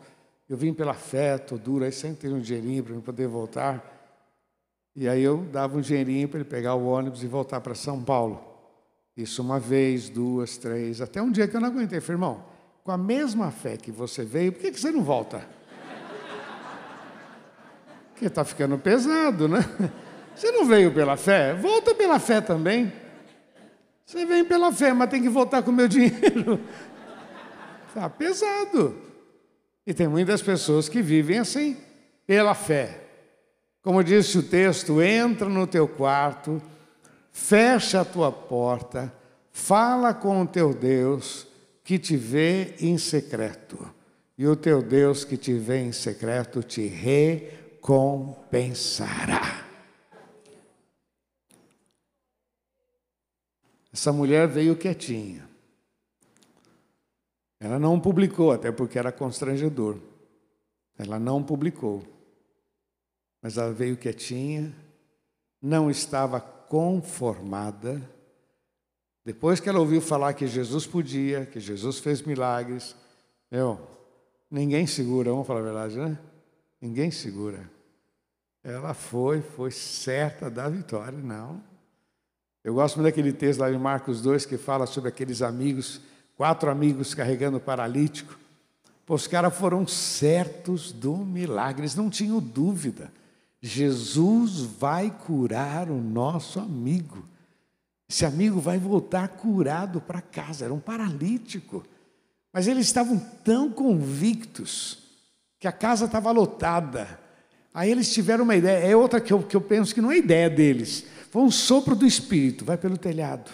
eu 0.49 0.57
vim 0.57 0.73
pela 0.73 0.95
fé, 0.95 1.37
estou 1.37 1.59
duro, 1.59 1.85
aí 1.85 1.93
sempre 1.93 2.23
tem 2.23 2.33
um 2.33 2.41
dinheirinho 2.41 2.83
para 2.83 2.95
eu 2.95 3.03
poder 3.03 3.29
voltar. 3.29 3.93
E 4.97 5.07
aí 5.07 5.23
eu 5.23 5.37
dava 5.53 5.77
um 5.77 5.83
dinheirinho 5.83 6.27
para 6.27 6.41
ele 6.41 6.49
pegar 6.49 6.75
o 6.75 6.87
ônibus 6.87 7.23
e 7.23 7.27
voltar 7.27 7.61
para 7.61 7.75
São 7.75 8.03
Paulo. 8.03 8.43
Isso 9.15 9.43
uma 9.43 9.61
vez, 9.61 10.09
duas, 10.09 10.57
três, 10.57 11.03
até 11.03 11.21
um 11.21 11.31
dia 11.31 11.47
que 11.47 11.55
eu 11.55 11.61
não 11.61 11.69
aguentei. 11.69 12.01
Falei, 12.01 12.15
irmão, 12.15 12.45
com 12.83 12.91
a 12.91 12.97
mesma 12.97 13.51
fé 13.51 13.77
que 13.77 13.91
você 13.91 14.25
veio, 14.25 14.53
por 14.53 14.63
que, 14.63 14.71
que 14.71 14.81
você 14.81 14.91
não 14.91 15.03
volta? 15.03 15.47
Porque 18.13 18.27
está 18.27 18.45
ficando 18.45 18.79
pesado, 18.79 19.47
né? 19.47 19.59
Você 20.35 20.51
não 20.51 20.65
veio 20.65 20.93
pela 20.93 21.17
fé? 21.17 21.55
Volta 21.55 21.95
pela 21.95 22.19
fé 22.19 22.41
também. 22.41 22.93
Você 24.07 24.25
vem 24.25 24.43
pela 24.45 24.73
fé, 24.73 24.93
mas 24.93 25.11
tem 25.11 25.21
que 25.21 25.29
voltar 25.29 25.65
com 25.65 25.73
o 25.73 25.75
meu 25.75 25.89
dinheiro. 25.89 26.61
Está 27.89 28.09
pesado. 28.09 28.97
E 29.85 29.93
tem 29.93 30.07
muitas 30.07 30.41
pessoas 30.41 30.89
que 30.89 31.03
vivem 31.03 31.41
assim, 31.41 31.77
pela 32.25 32.55
fé. 32.55 33.01
Como 33.83 34.05
disse 34.05 34.39
o 34.39 34.45
texto, 34.45 35.03
entra 35.03 35.49
no 35.49 35.67
teu 35.67 35.89
quarto, 35.89 36.63
fecha 37.33 38.01
a 38.01 38.05
tua 38.05 38.31
porta, 38.31 39.13
fala 39.53 40.15
com 40.15 40.43
o 40.43 40.47
teu 40.47 40.73
Deus 40.73 41.49
que 41.83 41.99
te 41.99 42.17
vê 42.17 42.77
em 42.81 42.97
secreto. 42.99 43.93
E 44.39 44.47
o 44.47 44.55
teu 44.55 44.81
Deus 44.83 45.25
que 45.25 45.37
te 45.37 45.53
vê 45.55 45.79
em 45.79 45.91
secreto 45.93 46.63
te 46.63 46.87
recompensará. 46.87 49.66
Essa 53.97 54.13
mulher 54.13 54.47
veio 54.47 54.77
quietinha. 54.77 55.49
Ela 57.59 57.79
não 57.79 57.99
publicou, 57.99 58.53
até 58.53 58.71
porque 58.71 58.99
era 58.99 59.11
constrangedor. 59.11 59.97
Ela 60.99 61.19
não 61.19 61.43
publicou 61.43 62.05
mas 63.47 63.57
ela 63.57 63.73
veio 63.73 63.97
quietinha, 63.97 64.75
não 65.63 65.89
estava 65.89 66.41
conformada. 66.41 68.03
Depois 69.25 69.61
que 69.61 69.69
ela 69.69 69.79
ouviu 69.79 70.01
falar 70.01 70.35
que 70.35 70.49
Jesus 70.49 70.85
podia, 70.85 71.47
que 71.47 71.61
Jesus 71.61 72.01
fez 72.01 72.23
milagres, 72.23 72.97
meu, 73.49 73.81
ninguém 74.51 74.85
segura, 74.85 75.31
vamos 75.31 75.47
falar 75.47 75.61
a 75.61 75.63
verdade, 75.63 75.97
né? 75.97 76.19
Ninguém 76.81 77.13
segura. 77.13 77.71
Ela 78.65 78.95
foi, 78.95 79.41
foi 79.41 79.71
certa 79.71 80.51
da 80.51 80.69
vitória, 80.69 81.17
não. 81.17 81.63
Eu 82.67 82.75
gosto 82.75 82.97
muito 82.97 83.05
daquele 83.05 83.33
texto 83.33 83.61
lá 83.61 83.71
em 83.71 83.79
Marcos 83.79 84.21
2 84.21 84.45
que 84.45 84.59
fala 84.59 84.89
sobre 84.89 85.09
aqueles 85.09 85.41
amigos, 85.41 86.01
quatro 86.37 86.69
amigos 86.69 87.15
carregando 87.15 87.59
o 87.59 87.61
paralítico. 87.61 88.37
Pô, 89.07 89.15
os 89.15 89.29
caras 89.29 89.57
foram 89.57 89.87
certos 89.87 90.91
do 90.91 91.17
milagre, 91.17 91.83
eles 91.83 91.95
não 91.95 92.11
tinham 92.11 92.41
dúvida. 92.41 93.13
Jesus 93.63 94.63
vai 94.63 95.13
curar 95.13 95.89
o 95.89 96.01
nosso 96.01 96.59
amigo. 96.59 97.25
Esse 98.09 98.27
amigo 98.27 98.59
vai 98.59 98.79
voltar 98.81 99.29
curado 99.29 100.01
para 100.01 100.21
casa, 100.21 100.65
era 100.65 100.75
um 100.75 100.81
paralítico. 100.81 101.85
Mas 102.53 102.67
eles 102.67 102.87
estavam 102.87 103.17
tão 103.45 103.71
convictos 103.71 104.99
que 105.61 105.69
a 105.69 105.73
casa 105.73 106.07
estava 106.07 106.33
lotada. 106.33 107.21
Aí 107.73 107.93
eles 107.93 108.13
tiveram 108.13 108.43
uma 108.43 108.57
ideia, 108.57 108.89
é 108.89 108.97
outra 108.97 109.21
que 109.21 109.33
eu, 109.33 109.41
que 109.41 109.55
eu 109.55 109.61
penso 109.61 109.95
que 109.95 110.01
não 110.01 110.11
é 110.11 110.19
ideia 110.19 110.51
deles. 110.51 111.05
Foi 111.37 111.45
um 111.45 111.51
sopro 111.51 111.95
do 111.95 112.07
Espírito, 112.07 112.65
vai 112.65 112.79
pelo 112.79 112.97
telhado. 112.97 113.51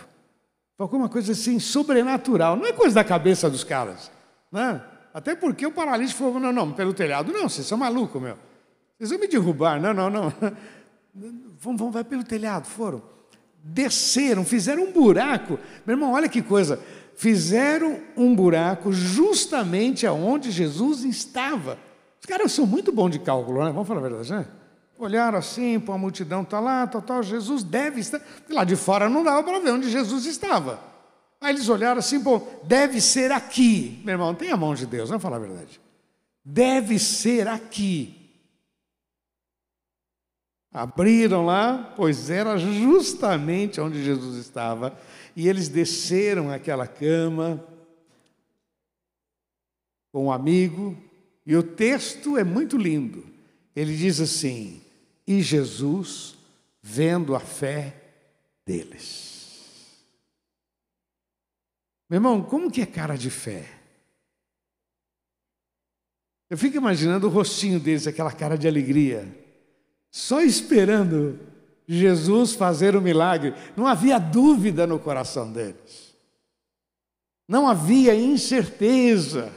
Foi 0.77 0.85
alguma 0.85 1.09
coisa 1.09 1.33
assim 1.33 1.59
sobrenatural, 1.59 2.55
não 2.55 2.65
é 2.65 2.73
coisa 2.73 2.95
da 2.95 3.03
cabeça 3.03 3.51
dos 3.51 3.65
caras. 3.65 4.09
Né? 4.53 4.81
Até 5.13 5.35
porque 5.35 5.67
o 5.67 5.73
paralítico 5.73 6.21
falou: 6.21 6.39
não, 6.39 6.53
não, 6.53 6.73
pelo 6.73 6.95
telhado, 6.95 7.33
não, 7.33 7.49
vocês 7.49 7.67
são 7.67 7.77
malucos, 7.77 8.23
meu. 8.23 8.39
Eles 9.01 9.11
vão 9.11 9.19
me 9.19 9.27
derrubar. 9.27 9.81
Não, 9.81 9.93
não, 9.93 10.09
não. 10.09 10.33
Vão, 11.59 11.77
vão, 11.77 11.91
vai 11.91 12.05
pelo 12.05 12.23
telhado. 12.23 12.67
Foram. 12.67 13.03
Desceram, 13.65 14.45
fizeram 14.45 14.85
um 14.85 14.93
buraco. 14.93 15.59
Meu 15.85 15.95
irmão, 15.95 16.13
olha 16.13 16.29
que 16.29 16.41
coisa. 16.41 16.79
fizeram 17.17 18.01
um 18.17 18.33
buraco 18.33 18.93
justamente 18.93 20.07
aonde 20.07 20.53
Jesus 20.53 21.03
estava. 21.03 21.77
Os 22.21 22.27
caras 22.27 22.53
são 22.53 22.65
muito 22.65 22.93
bons 22.93 23.11
de 23.11 23.19
cálculo, 23.19 23.65
né? 23.65 23.73
Vamos 23.73 23.89
falar 23.89 23.99
a 23.99 24.09
verdade, 24.09 24.33
né? 24.33 24.47
Olharam 25.03 25.37
assim, 25.37 25.81
pô, 25.81 25.91
a 25.91 25.99
multidão 25.99 26.43
está 26.43 26.61
lá, 26.61 26.87
tal, 26.87 27.03
tal, 27.03 27.25
Jesus 27.25 27.65
deve 27.65 27.99
estar. 27.99 28.23
Lá 28.49 28.63
de 28.63 28.77
fora 28.77 29.09
não 29.09 29.25
dava 29.25 29.43
para 29.43 29.59
ver 29.59 29.73
onde 29.73 29.91
Jesus 29.91 30.27
estava. 30.27 30.81
Aí 31.41 31.53
eles 31.53 31.69
olharam 31.69 31.99
assim, 31.99 32.23
pô, 32.23 32.41
deve 32.63 33.01
ser 33.01 33.33
aqui. 33.33 34.01
Meu 34.05 34.13
irmão, 34.13 34.33
tem 34.33 34.53
a 34.53 34.57
mão 34.57 34.77
de 34.77 34.87
Deus, 34.87 35.09
vamos 35.09 35.21
falar 35.21 35.39
a 35.39 35.41
verdade. 35.41 35.81
Deve 36.45 37.01
ser 37.01 37.49
aqui. 37.49 38.31
Abriram 40.73 41.45
lá, 41.47 41.93
pois 41.97 42.31
era 42.31 42.57
justamente 42.57 43.81
onde 43.81 44.05
Jesus 44.05 44.37
estava, 44.37 44.97
e 45.35 45.49
eles 45.49 45.69
desceram 45.69 46.49
aquela 46.49 46.87
cama 46.87 47.61
com 50.13 50.27
um 50.27 50.33
amigo, 50.33 50.97
e 51.45 51.57
o 51.57 51.63
texto 51.65 52.39
é 52.39 52.45
muito 52.45 52.77
lindo. 52.77 53.27
Ele 53.75 53.97
diz 53.97 54.21
assim: 54.21 54.82
E 55.27 55.41
Jesus, 55.41 56.37
vendo 56.83 57.35
a 57.35 57.41
fé 57.41 57.97
deles. 58.67 59.97
Meu 62.09 62.19
irmão, 62.19 62.43
como 62.43 62.71
que 62.71 62.83
é 62.83 62.87
cara 62.87 63.17
de 63.17 63.31
fé? 63.31 63.69
Eu 66.51 66.59
fico 66.59 66.77
imaginando 66.77 67.27
o 67.27 67.31
rostinho 67.31 67.81
deles, 67.81 68.07
aquela 68.07 68.33
cara 68.33 68.59
de 68.59 68.69
alegria 68.69 69.43
só 70.13 70.43
esperando 70.43 71.41
Jesus 71.89 72.53
fazer 72.53 72.95
o 72.95 73.01
milagre. 73.01 73.55
Não 73.75 73.87
havia 73.87 74.19
dúvida 74.19 74.87
no 74.87 74.99
coração 74.99 75.51
deles. 75.51 76.15
Não 77.49 77.67
havia 77.67 78.15
incerteza. 78.15 79.51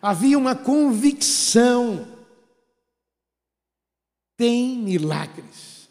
Havia 0.00 0.38
uma 0.38 0.54
convicção. 0.54 2.06
Tem 4.42 4.76
milagres. 4.76 5.88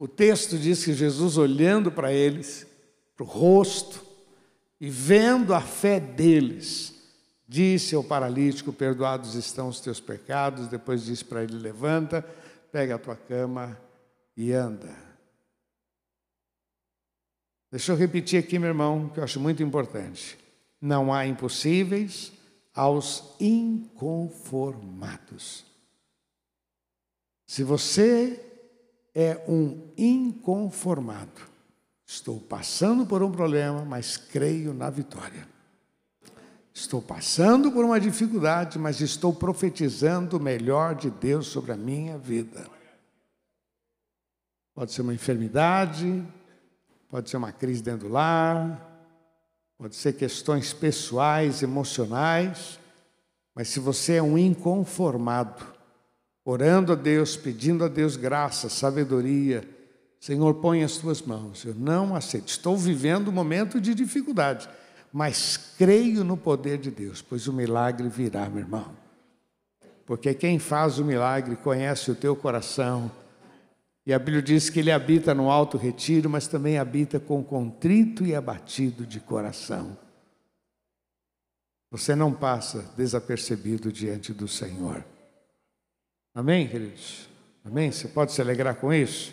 O 0.00 0.08
texto 0.08 0.58
diz 0.58 0.84
que 0.84 0.92
Jesus, 0.92 1.36
olhando 1.36 1.92
para 1.92 2.12
eles, 2.12 2.66
para 3.14 3.22
o 3.22 3.28
rosto, 3.28 4.04
e 4.80 4.90
vendo 4.90 5.54
a 5.54 5.60
fé 5.60 6.00
deles, 6.00 6.92
disse 7.46 7.94
ao 7.94 8.02
paralítico: 8.02 8.72
Perdoados 8.72 9.36
estão 9.36 9.68
os 9.68 9.78
teus 9.78 10.00
pecados. 10.00 10.66
Depois 10.66 11.04
disse 11.04 11.24
para 11.24 11.44
ele: 11.44 11.56
Levanta 11.56 12.28
pega 12.72 12.96
a 12.96 12.98
tua 12.98 13.14
cama 13.14 13.80
e 14.36 14.52
anda. 14.52 14.92
Deixa 17.70 17.92
eu 17.92 17.96
repetir 17.96 18.40
aqui, 18.40 18.58
meu 18.58 18.70
irmão, 18.70 19.08
que 19.08 19.20
eu 19.20 19.24
acho 19.24 19.38
muito 19.38 19.62
importante. 19.62 20.36
Não 20.80 21.14
há 21.14 21.28
impossíveis 21.28 22.32
aos 22.74 23.36
inconformados. 23.38 25.72
Se 27.46 27.62
você 27.62 28.40
é 29.14 29.44
um 29.48 29.90
inconformado, 29.96 31.40
estou 32.06 32.40
passando 32.40 33.06
por 33.06 33.22
um 33.22 33.30
problema, 33.30 33.84
mas 33.84 34.16
creio 34.16 34.72
na 34.72 34.90
vitória. 34.90 35.46
Estou 36.72 37.00
passando 37.00 37.70
por 37.70 37.84
uma 37.84 38.00
dificuldade, 38.00 38.78
mas 38.78 39.00
estou 39.00 39.32
profetizando 39.32 40.36
o 40.36 40.40
melhor 40.40 40.96
de 40.96 41.08
Deus 41.08 41.46
sobre 41.46 41.70
a 41.70 41.76
minha 41.76 42.18
vida. 42.18 42.68
Pode 44.74 44.92
ser 44.92 45.02
uma 45.02 45.14
enfermidade, 45.14 46.26
pode 47.08 47.30
ser 47.30 47.36
uma 47.36 47.52
crise 47.52 47.80
dentro 47.80 48.08
do 48.08 48.12
lar, 48.12 48.90
pode 49.78 49.94
ser 49.94 50.14
questões 50.14 50.72
pessoais, 50.72 51.62
emocionais, 51.62 52.80
mas 53.54 53.68
se 53.68 53.78
você 53.78 54.14
é 54.14 54.22
um 54.22 54.36
inconformado, 54.36 55.73
orando 56.44 56.92
a 56.92 56.94
Deus, 56.94 57.36
pedindo 57.36 57.84
a 57.84 57.88
Deus 57.88 58.16
graça, 58.16 58.68
sabedoria, 58.68 59.68
Senhor, 60.20 60.54
põe 60.54 60.82
as 60.82 60.96
tuas 60.96 61.22
mãos. 61.22 61.64
Eu 61.64 61.74
não 61.74 62.14
aceito. 62.14 62.48
Estou 62.48 62.76
vivendo 62.76 63.28
um 63.28 63.32
momento 63.32 63.80
de 63.80 63.94
dificuldade 63.94 64.68
mas 65.16 65.56
creio 65.78 66.24
no 66.24 66.36
poder 66.36 66.76
de 66.76 66.90
Deus, 66.90 67.22
pois 67.22 67.46
o 67.46 67.52
milagre 67.52 68.08
virá, 68.08 68.50
meu 68.50 68.58
irmão. 68.58 68.96
Porque 70.04 70.34
quem 70.34 70.58
faz 70.58 70.98
o 70.98 71.04
milagre 71.04 71.54
conhece 71.54 72.10
o 72.10 72.16
teu 72.16 72.34
coração. 72.34 73.08
E 74.04 74.12
a 74.12 74.18
Bíblia 74.18 74.42
diz 74.42 74.68
que 74.68 74.80
ele 74.80 74.90
habita 74.90 75.32
no 75.32 75.52
alto 75.52 75.78
retiro, 75.78 76.28
mas 76.28 76.48
também 76.48 76.78
habita 76.78 77.20
com 77.20 77.44
contrito 77.44 78.26
e 78.26 78.34
abatido 78.34 79.06
de 79.06 79.20
coração. 79.20 79.96
Você 81.92 82.16
não 82.16 82.32
passa 82.32 82.84
desapercebido 82.96 83.92
diante 83.92 84.32
do 84.32 84.48
Senhor. 84.48 85.04
Amém, 86.34 86.66
queridos? 86.66 87.28
Amém? 87.64 87.92
Você 87.92 88.08
pode 88.08 88.32
se 88.32 88.40
alegrar 88.40 88.74
com 88.76 88.92
isso? 88.92 89.32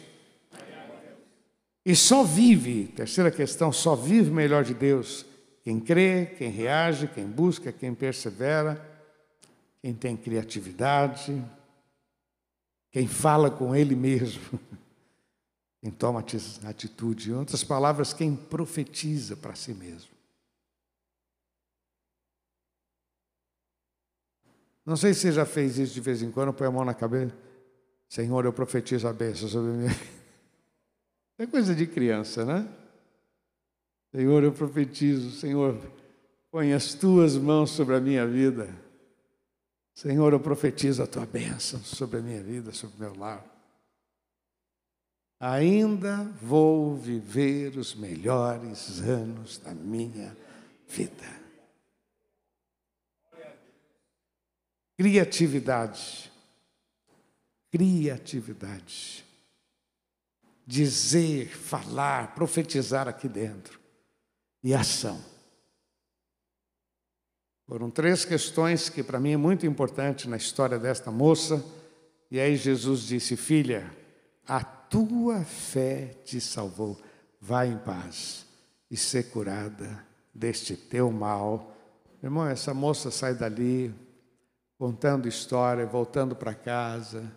E 1.84 1.96
só 1.96 2.24
vive, 2.24 2.86
terceira 2.96 3.32
questão, 3.32 3.72
só 3.72 3.96
vive 3.96 4.30
o 4.30 4.34
melhor 4.34 4.64
de 4.64 4.76
Deus 4.76 5.26
quem 5.64 5.80
crê, 5.80 6.26
quem 6.38 6.50
reage, 6.50 7.08
quem 7.08 7.26
busca, 7.26 7.72
quem 7.72 7.94
persevera, 7.94 8.84
quem 9.82 9.94
tem 9.94 10.18
criatividade, 10.18 11.44
quem 12.92 13.08
fala 13.08 13.52
com 13.52 13.76
ele 13.76 13.96
mesmo, 13.96 14.60
quem 15.80 15.92
toma 15.92 16.24
atitude. 16.64 17.30
Em 17.30 17.34
outras 17.34 17.64
palavras, 17.64 18.14
quem 18.14 18.36
profetiza 18.36 19.36
para 19.36 19.56
si 19.56 19.74
mesmo. 19.74 20.10
Não 24.86 24.96
sei 24.96 25.14
se 25.14 25.22
você 25.22 25.32
já 25.32 25.46
fez 25.46 25.78
isso 25.78 25.94
de 25.94 26.02
vez 26.02 26.22
em 26.22 26.32
quando, 26.32 26.54
põe 26.54 26.68
a 26.68 26.72
mão 26.72 26.84
na 26.84 26.94
cabeça. 26.94 27.34
Senhor, 28.10 28.44
eu 28.46 28.52
profetizo 28.52 29.08
a 29.08 29.14
bênção 29.14 29.48
sobre 29.48 29.72
vida. 29.88 29.96
É 31.40 31.48
coisa 31.48 31.74
de 31.74 31.88
criança, 31.88 32.46
né? 32.46 32.68
Senhor, 34.14 34.44
eu 34.44 34.52
profetizo, 34.52 35.32
Senhor, 35.32 35.76
põe 36.52 36.72
as 36.72 36.94
tuas 36.94 37.36
mãos 37.36 37.72
sobre 37.72 37.96
a 37.96 38.00
minha 38.00 38.28
vida. 38.28 38.70
Senhor, 39.96 40.34
eu 40.34 40.40
profetizo 40.40 41.02
a 41.02 41.08
tua 41.08 41.26
bênção 41.26 41.80
sobre 41.80 42.20
a 42.20 42.22
minha 42.22 42.44
vida, 42.44 42.72
sobre 42.72 42.98
o 42.98 43.00
meu 43.00 43.18
lar. 43.18 43.44
Ainda 45.40 46.24
vou 46.40 46.96
viver 46.96 47.76
os 47.76 47.96
melhores 47.96 49.00
anos 49.00 49.58
da 49.58 49.74
minha 49.74 50.38
vida. 50.88 51.41
Criatividade. 55.02 56.32
Criatividade. 57.72 59.26
Dizer, 60.64 61.48
falar, 61.48 62.36
profetizar 62.36 63.08
aqui 63.08 63.28
dentro 63.28 63.80
e 64.64 64.76
ação. 64.76 65.20
Foram 67.66 67.90
três 67.90 68.24
questões 68.24 68.90
que 68.90 69.02
para 69.02 69.20
mim 69.20 69.32
é 69.32 69.38
muito 69.38 69.66
importante 69.66 70.30
na 70.30 70.38
história 70.38 70.78
desta 70.78 71.10
moça. 71.10 71.66
E 72.30 72.40
aí 72.40 72.56
Jesus 72.56 73.02
disse: 73.02 73.36
Filha, 73.36 73.92
a 74.48 74.64
tua 74.64 75.44
fé 75.44 76.14
te 76.24 76.40
salvou. 76.40 76.96
Vai 77.40 77.70
em 77.70 77.78
paz 77.80 78.46
e 78.92 78.96
ser 78.96 79.32
curada 79.32 80.06
deste 80.32 80.76
teu 80.76 81.12
mal. 81.12 81.76
Meu 82.22 82.30
irmão, 82.30 82.48
essa 82.48 82.72
moça 82.72 83.10
sai 83.10 83.34
dali 83.34 83.92
contando 84.82 85.28
história, 85.28 85.86
voltando 85.86 86.36
para 86.36 86.56
casa, 86.56 87.32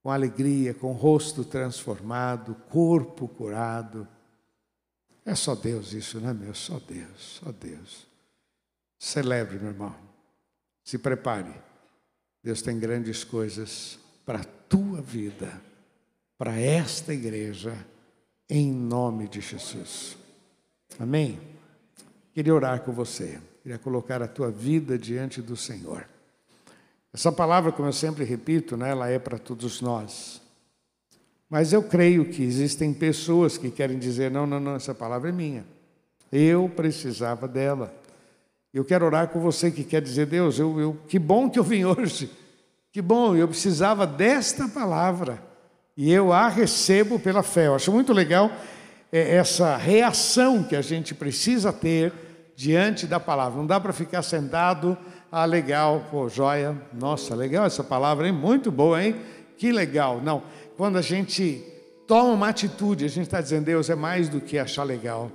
com 0.00 0.12
alegria, 0.12 0.72
com 0.72 0.92
rosto 0.92 1.44
transformado, 1.44 2.54
corpo 2.70 3.26
curado. 3.26 4.06
É 5.24 5.34
só 5.34 5.56
Deus 5.56 5.92
isso, 5.92 6.20
não 6.20 6.30
é 6.30 6.32
meu? 6.32 6.54
Só 6.54 6.78
Deus, 6.78 7.40
só 7.42 7.50
Deus. 7.50 8.06
Celebre, 8.96 9.58
meu 9.58 9.70
irmão. 9.70 9.92
Se 10.84 10.96
prepare. 10.98 11.52
Deus 12.40 12.62
tem 12.62 12.78
grandes 12.78 13.24
coisas 13.24 13.98
para 14.24 14.42
a 14.42 14.44
tua 14.44 15.02
vida, 15.02 15.60
para 16.38 16.56
esta 16.60 17.12
igreja, 17.12 17.74
em 18.48 18.70
nome 18.70 19.26
de 19.26 19.40
Jesus. 19.40 20.16
Amém? 20.96 21.40
Queria 22.32 22.54
orar 22.54 22.82
com 22.82 22.92
você, 22.92 23.40
queria 23.62 23.78
colocar 23.78 24.20
a 24.20 24.26
tua 24.26 24.50
vida 24.50 24.98
diante 24.98 25.40
do 25.40 25.56
Senhor. 25.56 26.04
Essa 27.14 27.30
palavra, 27.30 27.70
como 27.70 27.88
eu 27.88 27.92
sempre 27.92 28.24
repito, 28.24 28.76
né, 28.76 28.90
ela 28.90 29.08
é 29.08 29.18
para 29.18 29.38
todos 29.38 29.80
nós. 29.80 30.42
Mas 31.48 31.72
eu 31.72 31.82
creio 31.82 32.24
que 32.24 32.42
existem 32.42 32.92
pessoas 32.92 33.56
que 33.56 33.70
querem 33.70 33.98
dizer: 33.98 34.30
não, 34.30 34.46
não, 34.46 34.58
não, 34.58 34.74
essa 34.74 34.94
palavra 34.94 35.28
é 35.28 35.32
minha. 35.32 35.64
Eu 36.32 36.68
precisava 36.74 37.46
dela. 37.46 37.94
Eu 38.74 38.84
quero 38.84 39.04
orar 39.04 39.28
com 39.28 39.38
você 39.38 39.70
que 39.70 39.84
quer 39.84 40.02
dizer: 40.02 40.26
Deus, 40.26 40.58
eu, 40.58 40.80
eu, 40.80 40.98
que 41.06 41.18
bom 41.18 41.48
que 41.48 41.58
eu 41.58 41.64
vim 41.64 41.84
hoje. 41.84 42.30
Que 42.90 43.00
bom, 43.00 43.36
eu 43.36 43.46
precisava 43.46 44.06
desta 44.06 44.66
palavra. 44.66 45.42
E 45.96 46.10
eu 46.10 46.32
a 46.32 46.48
recebo 46.48 47.18
pela 47.18 47.42
fé. 47.42 47.66
Eu 47.66 47.74
acho 47.74 47.92
muito 47.92 48.12
legal 48.12 48.50
é 49.12 49.36
essa 49.36 49.76
reação 49.76 50.64
que 50.64 50.74
a 50.74 50.80
gente 50.80 51.14
precisa 51.14 51.70
ter 51.70 52.12
diante 52.56 53.06
da 53.06 53.18
palavra. 53.18 53.58
Não 53.58 53.66
dá 53.66 53.80
para 53.80 53.92
ficar 53.92 54.22
sentado, 54.22 54.96
ah, 55.30 55.44
legal, 55.44 56.06
pô, 56.10 56.28
joia, 56.28 56.76
nossa, 56.92 57.34
legal 57.34 57.66
essa 57.66 57.82
palavra, 57.82 58.26
hein? 58.26 58.32
Muito 58.32 58.70
boa, 58.70 59.02
hein? 59.02 59.16
Que 59.56 59.72
legal. 59.72 60.20
Não, 60.22 60.42
quando 60.76 60.98
a 60.98 61.02
gente 61.02 61.64
toma 62.06 62.32
uma 62.32 62.48
atitude, 62.48 63.04
a 63.04 63.08
gente 63.08 63.24
está 63.24 63.40
dizendo, 63.40 63.64
Deus, 63.64 63.88
é 63.88 63.94
mais 63.94 64.28
do 64.28 64.40
que 64.40 64.58
achar 64.58 64.84
legal, 64.84 65.30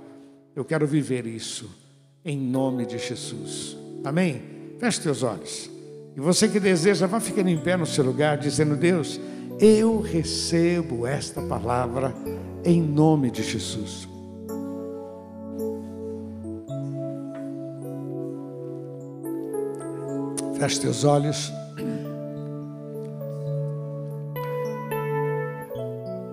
eu 0.54 0.64
quero 0.64 0.86
viver 0.86 1.26
isso, 1.26 1.70
em 2.24 2.38
nome 2.38 2.86
de 2.86 2.98
Jesus. 2.98 3.76
Amém? 4.04 4.42
Feche 4.78 5.00
teus 5.00 5.22
olhos. 5.22 5.70
E 6.16 6.20
você 6.20 6.48
que 6.48 6.60
deseja, 6.60 7.06
vá 7.06 7.20
ficando 7.20 7.48
em 7.48 7.58
pé 7.58 7.76
no 7.76 7.86
seu 7.86 8.04
lugar, 8.04 8.38
dizendo, 8.38 8.76
Deus, 8.76 9.20
eu 9.60 10.00
recebo 10.00 11.06
esta 11.06 11.42
palavra 11.42 12.14
em 12.64 12.80
nome 12.82 13.30
de 13.30 13.42
Jesus. 13.42 14.08
Feche 20.58 20.80
teus 20.80 21.04
olhos. 21.04 21.52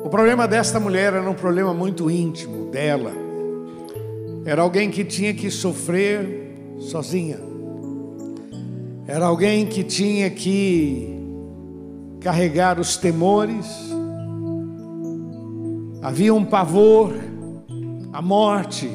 O 0.04 0.10
problema 0.10 0.48
desta 0.48 0.80
mulher 0.80 1.14
era 1.14 1.30
um 1.30 1.36
problema 1.36 1.76
muito 1.76 2.10
íntimo 2.10 2.72
dela. 2.72 3.12
Era 4.44 4.64
alguém 4.64 4.90
que 4.90 5.06
tinha 5.06 5.32
que 5.32 5.52
sofrer 5.52 6.56
sozinha. 6.80 7.40
Era 9.06 9.28
alguém 9.28 9.68
que 9.68 9.84
tinha 9.84 10.28
que 10.32 11.20
carregar 12.20 12.80
os 12.80 12.98
temores. 12.98 13.68
Havia 16.02 16.34
um 16.34 16.44
pavor, 16.44 17.14
a 18.12 18.24
morte 18.24 18.90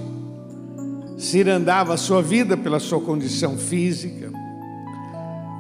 cirandava 1.17 1.95
a 1.95 1.97
sua 1.97 2.21
vida 2.21 2.57
pela 2.57 2.81
sua 2.81 3.01
condição 3.01 3.57
física. 3.57 4.41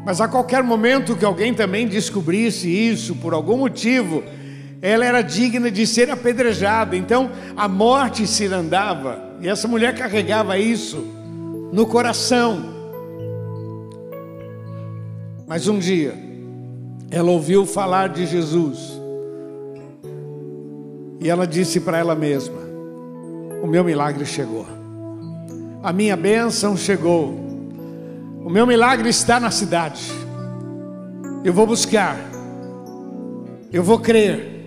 Mas 0.04 0.20
a 0.20 0.28
qualquer 0.28 0.62
momento 0.62 1.16
que 1.16 1.24
alguém 1.24 1.52
também 1.52 1.86
descobrisse 1.86 2.68
isso, 2.68 3.16
por 3.16 3.34
algum 3.34 3.58
motivo, 3.58 4.22
ela 4.80 5.04
era 5.04 5.20
digna 5.22 5.70
de 5.70 5.86
ser 5.86 6.10
apedrejada. 6.10 6.96
Então 6.96 7.30
a 7.56 7.68
morte 7.68 8.26
se 8.26 8.46
andava, 8.46 9.36
e 9.40 9.48
essa 9.48 9.68
mulher 9.68 9.94
carregava 9.94 10.58
isso 10.58 11.06
no 11.72 11.86
coração. 11.86 12.70
Mas 15.46 15.68
um 15.68 15.78
dia, 15.78 16.14
ela 17.10 17.30
ouviu 17.30 17.66
falar 17.66 18.08
de 18.08 18.24
Jesus, 18.24 19.00
e 21.20 21.28
ela 21.28 21.46
disse 21.46 21.80
para 21.80 21.98
ela 21.98 22.14
mesma: 22.14 22.58
O 23.62 23.66
meu 23.66 23.84
milagre 23.84 24.24
chegou, 24.24 24.66
a 25.82 25.92
minha 25.92 26.16
bênção 26.16 26.76
chegou. 26.76 27.49
O 28.42 28.48
meu 28.48 28.66
milagre 28.66 29.08
está 29.08 29.38
na 29.38 29.50
cidade. 29.50 30.02
Eu 31.44 31.52
vou 31.52 31.66
buscar. 31.66 32.16
Eu 33.70 33.82
vou 33.82 33.98
crer. 33.98 34.60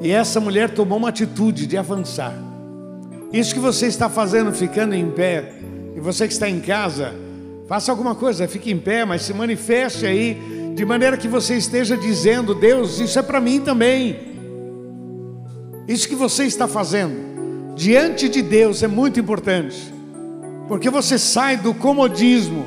E 0.00 0.10
essa 0.10 0.40
mulher 0.40 0.70
tomou 0.70 0.96
uma 0.96 1.10
atitude 1.10 1.66
de 1.66 1.76
avançar. 1.76 2.34
Isso 3.32 3.52
que 3.52 3.60
você 3.60 3.86
está 3.86 4.08
fazendo, 4.08 4.52
ficando 4.52 4.94
em 4.94 5.10
pé, 5.10 5.52
e 5.94 6.00
você 6.00 6.26
que 6.26 6.32
está 6.32 6.48
em 6.48 6.60
casa, 6.60 7.14
faça 7.68 7.90
alguma 7.90 8.14
coisa, 8.14 8.48
fique 8.48 8.70
em 8.70 8.78
pé, 8.78 9.04
mas 9.04 9.22
se 9.22 9.34
manifeste 9.34 10.06
aí, 10.06 10.72
de 10.74 10.84
maneira 10.84 11.16
que 11.16 11.28
você 11.28 11.56
esteja 11.56 11.96
dizendo: 11.96 12.54
Deus, 12.54 12.98
isso 12.98 13.18
é 13.18 13.22
para 13.22 13.40
mim 13.40 13.60
também. 13.60 14.34
Isso 15.86 16.08
que 16.08 16.14
você 16.14 16.44
está 16.44 16.66
fazendo, 16.66 17.74
diante 17.74 18.28
de 18.28 18.42
Deus, 18.42 18.82
é 18.82 18.88
muito 18.88 19.20
importante. 19.20 19.95
Porque 20.68 20.90
você 20.90 21.18
sai 21.18 21.56
do 21.56 21.72
comodismo 21.72 22.66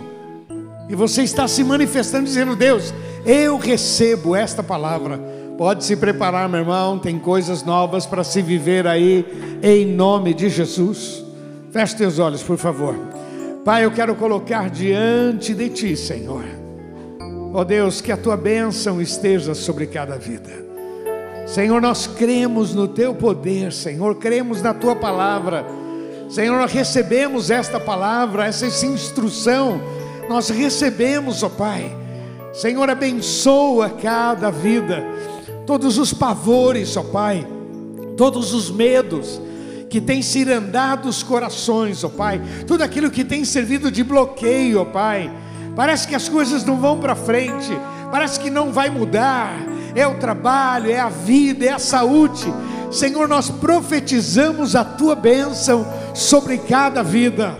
e 0.89 0.95
você 0.95 1.23
está 1.23 1.47
se 1.47 1.63
manifestando 1.63 2.25
dizendo: 2.25 2.55
Deus, 2.55 2.93
eu 3.25 3.57
recebo 3.57 4.35
esta 4.35 4.63
palavra. 4.63 5.19
Pode 5.57 5.83
se 5.83 5.95
preparar, 5.97 6.47
meu 6.47 6.61
irmão, 6.61 6.97
tem 6.97 7.19
coisas 7.19 7.63
novas 7.63 8.05
para 8.05 8.23
se 8.23 8.41
viver 8.41 8.87
aí, 8.87 9.25
em 9.61 9.85
nome 9.85 10.33
de 10.33 10.49
Jesus. 10.49 11.23
Feche 11.71 11.97
teus 11.97 12.17
olhos, 12.17 12.41
por 12.41 12.57
favor. 12.57 12.95
Pai, 13.65 13.83
eu 13.83 13.91
quero 13.91 14.15
colocar 14.15 14.69
diante 14.69 15.53
de 15.53 15.69
Ti, 15.69 15.97
Senhor. 15.97 16.45
Ó 17.53 17.59
oh 17.59 17.65
Deus, 17.65 17.99
que 17.99 18.11
a 18.11 18.17
Tua 18.17 18.37
bênção 18.37 19.01
esteja 19.01 19.53
sobre 19.53 19.85
cada 19.85 20.17
vida. 20.17 20.49
Senhor, 21.45 21.81
nós 21.81 22.07
cremos 22.07 22.73
no 22.73 22.87
Teu 22.87 23.13
poder, 23.13 23.73
Senhor, 23.73 24.15
cremos 24.15 24.61
na 24.61 24.73
Tua 24.73 24.95
palavra. 24.95 25.65
Senhor, 26.29 26.59
nós 26.59 26.71
recebemos 26.71 27.49
esta 27.49 27.79
palavra, 27.79 28.45
essa, 28.45 28.67
essa 28.67 28.85
instrução, 28.85 29.81
nós 30.29 30.49
recebemos, 30.49 31.41
ó 31.41 31.49
Pai. 31.49 31.95
Senhor, 32.53 32.87
abençoa 32.87 33.89
cada 33.89 34.51
vida, 34.51 35.03
todos 35.65 35.97
os 35.97 36.13
pavores, 36.13 36.95
ó 36.95 37.01
Pai, 37.01 37.47
todos 38.15 38.53
os 38.53 38.69
medos 38.69 39.41
que 39.89 39.99
tem 39.99 40.21
cirandado 40.21 41.09
os 41.09 41.23
corações, 41.23 42.03
ó 42.03 42.09
Pai, 42.09 42.39
tudo 42.67 42.83
aquilo 42.83 43.09
que 43.09 43.23
tem 43.23 43.43
servido 43.43 43.89
de 43.89 44.03
bloqueio, 44.03 44.81
ó 44.81 44.85
Pai. 44.85 45.31
Parece 45.75 46.07
que 46.07 46.13
as 46.13 46.29
coisas 46.29 46.63
não 46.63 46.77
vão 46.77 46.99
para 46.99 47.15
frente, 47.15 47.71
parece 48.11 48.39
que 48.39 48.51
não 48.51 48.71
vai 48.71 48.91
mudar. 48.91 49.53
É 49.95 50.05
o 50.05 50.19
trabalho, 50.19 50.91
é 50.91 50.99
a 50.99 51.09
vida, 51.09 51.65
é 51.65 51.71
a 51.71 51.79
saúde. 51.79 52.53
Senhor, 52.91 53.27
nós 53.27 53.49
profetizamos 53.49 54.75
a 54.75 54.83
tua 54.83 55.15
bênção 55.15 55.85
sobre 56.13 56.57
cada 56.57 57.03
vida. 57.03 57.55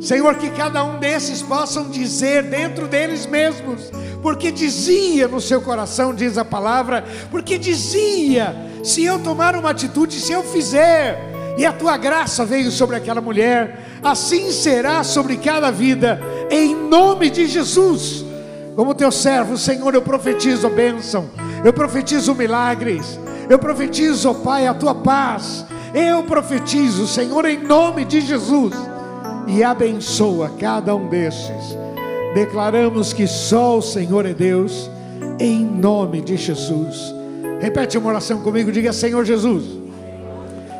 Senhor, 0.00 0.34
que 0.34 0.50
cada 0.50 0.82
um 0.82 0.98
desses 0.98 1.40
possam 1.40 1.88
dizer 1.88 2.42
dentro 2.42 2.88
deles 2.88 3.24
mesmos, 3.24 3.92
porque 4.20 4.50
dizia 4.50 5.28
no 5.28 5.40
seu 5.40 5.60
coração, 5.60 6.12
diz 6.12 6.36
a 6.36 6.44
palavra, 6.44 7.04
porque 7.30 7.56
dizia: 7.56 8.54
se 8.82 9.04
eu 9.04 9.20
tomar 9.20 9.54
uma 9.54 9.70
atitude, 9.70 10.18
se 10.18 10.32
eu 10.32 10.42
fizer, 10.42 11.54
e 11.56 11.64
a 11.64 11.72
tua 11.72 11.96
graça 11.96 12.44
veio 12.44 12.72
sobre 12.72 12.96
aquela 12.96 13.20
mulher, 13.20 14.00
assim 14.02 14.50
será 14.50 15.04
sobre 15.04 15.36
cada 15.36 15.70
vida, 15.70 16.20
em 16.50 16.74
nome 16.74 17.30
de 17.30 17.46
Jesus. 17.46 18.24
Como 18.74 18.94
teu 18.94 19.12
servo, 19.12 19.56
Senhor, 19.56 19.94
eu 19.94 20.02
profetizo 20.02 20.68
bênção, 20.68 21.30
eu 21.64 21.72
profetizo 21.72 22.34
milagres, 22.34 23.18
eu 23.52 23.58
profetizo, 23.58 24.30
ó 24.30 24.34
Pai, 24.34 24.66
a 24.66 24.72
tua 24.72 24.94
paz. 24.94 25.66
Eu 25.92 26.22
profetizo, 26.22 27.06
Senhor, 27.06 27.44
em 27.44 27.58
nome 27.58 28.02
de 28.06 28.18
Jesus. 28.22 28.72
E 29.46 29.62
abençoa 29.62 30.50
cada 30.58 30.96
um 30.96 31.06
destes. 31.06 31.76
Declaramos 32.32 33.12
que 33.12 33.26
só 33.26 33.76
o 33.76 33.82
Senhor 33.82 34.24
é 34.24 34.32
Deus, 34.32 34.90
em 35.38 35.62
nome 35.66 36.22
de 36.22 36.38
Jesus. 36.38 37.14
Repete 37.60 37.98
uma 37.98 38.08
oração 38.08 38.40
comigo, 38.40 38.72
diga: 38.72 38.90
Senhor 38.90 39.22
Jesus. 39.22 39.64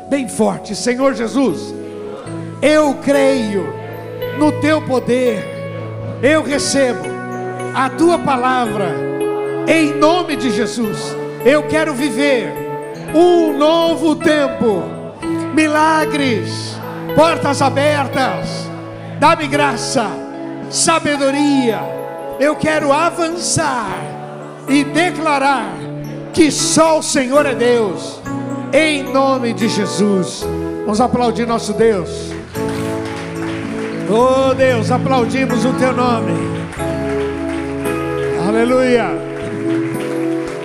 Bem 0.09 0.27
forte, 0.27 0.75
Senhor 0.75 1.13
Jesus. 1.13 1.75
Eu 2.59 2.95
creio 2.95 3.71
no 4.39 4.51
teu 4.61 4.81
poder. 4.81 5.45
Eu 6.23 6.41
recebo 6.41 7.03
a 7.75 7.87
tua 7.91 8.17
palavra 8.17 8.95
em 9.67 9.93
nome 9.93 10.35
de 10.35 10.49
Jesus. 10.49 11.15
Eu 11.45 11.67
quero 11.67 11.93
viver 11.93 12.62
um 13.13 13.57
novo 13.57 14.15
tempo, 14.15 14.83
milagres, 15.53 16.75
portas 17.15 17.61
abertas. 17.61 18.67
Dá-me 19.19 19.47
graça, 19.47 20.07
sabedoria. 20.69 21.79
Eu 22.39 22.55
quero 22.55 22.91
avançar 22.91 23.95
e 24.67 24.83
declarar 24.83 25.73
que 26.33 26.51
só 26.51 26.99
o 26.99 27.03
Senhor 27.03 27.45
é 27.45 27.53
Deus, 27.53 28.19
em 28.73 29.03
nome 29.03 29.53
de 29.53 29.69
Jesus. 29.69 30.43
Vamos 30.83 30.99
aplaudir 30.99 31.45
nosso 31.45 31.73
Deus. 31.73 32.09
Oh 34.09 34.53
Deus, 34.53 34.91
aplaudimos 34.91 35.63
o 35.63 35.73
teu 35.73 35.93
nome. 35.93 36.33
Aleluia. 38.47 39.32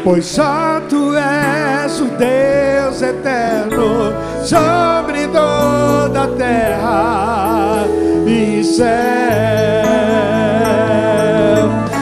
Pois 0.08 0.24
só 0.24 0.80
tu 0.88 1.12
és 1.14 2.00
o 2.00 2.06
Deus 2.06 3.02
eterno 3.02 4.14
sobre 4.42 5.26
toda 5.26 6.22
a 6.22 6.28
terra 6.28 7.84
e 8.26 8.64
céu. 8.64 8.88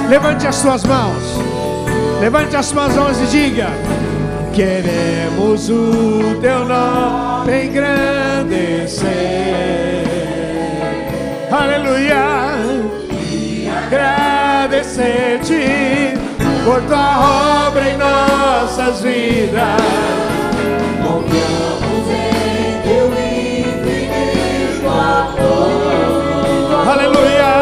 Levante 0.08 0.46
as 0.46 0.54
suas 0.54 0.84
mãos. 0.84 1.20
Levante 2.20 2.54
as 2.54 2.66
suas 2.66 2.94
mãos 2.94 3.20
e 3.22 3.26
diga: 3.26 3.70
Queremos 4.54 5.68
o 5.68 6.38
teu 6.40 6.64
nome 6.64 7.64
engrandecer. 7.64 9.08
Aleluia. 11.50 12.54
E 13.10 13.68
agradecer-te 13.68 16.35
por 16.66 16.82
tua 16.82 17.68
obra 17.68 17.90
em 17.90 17.96
nossas 17.96 19.00
vidas. 19.00 19.80
Confiamos 21.00 22.10
em 22.10 22.82
teu 22.82 23.06
infinito 23.12 24.88
amor. 24.88 25.68
Aleluia! 26.90 27.52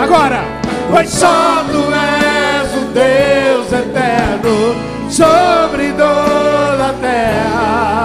Agora, 0.00 0.44
pois 0.88 1.10
só 1.10 1.64
tu 1.72 1.82
és 1.92 2.72
o 2.72 2.86
Deus 2.94 3.72
eterno 3.72 4.76
sobre 5.10 5.90
toda 5.92 6.90
a 6.90 6.92
terra. 7.00 7.95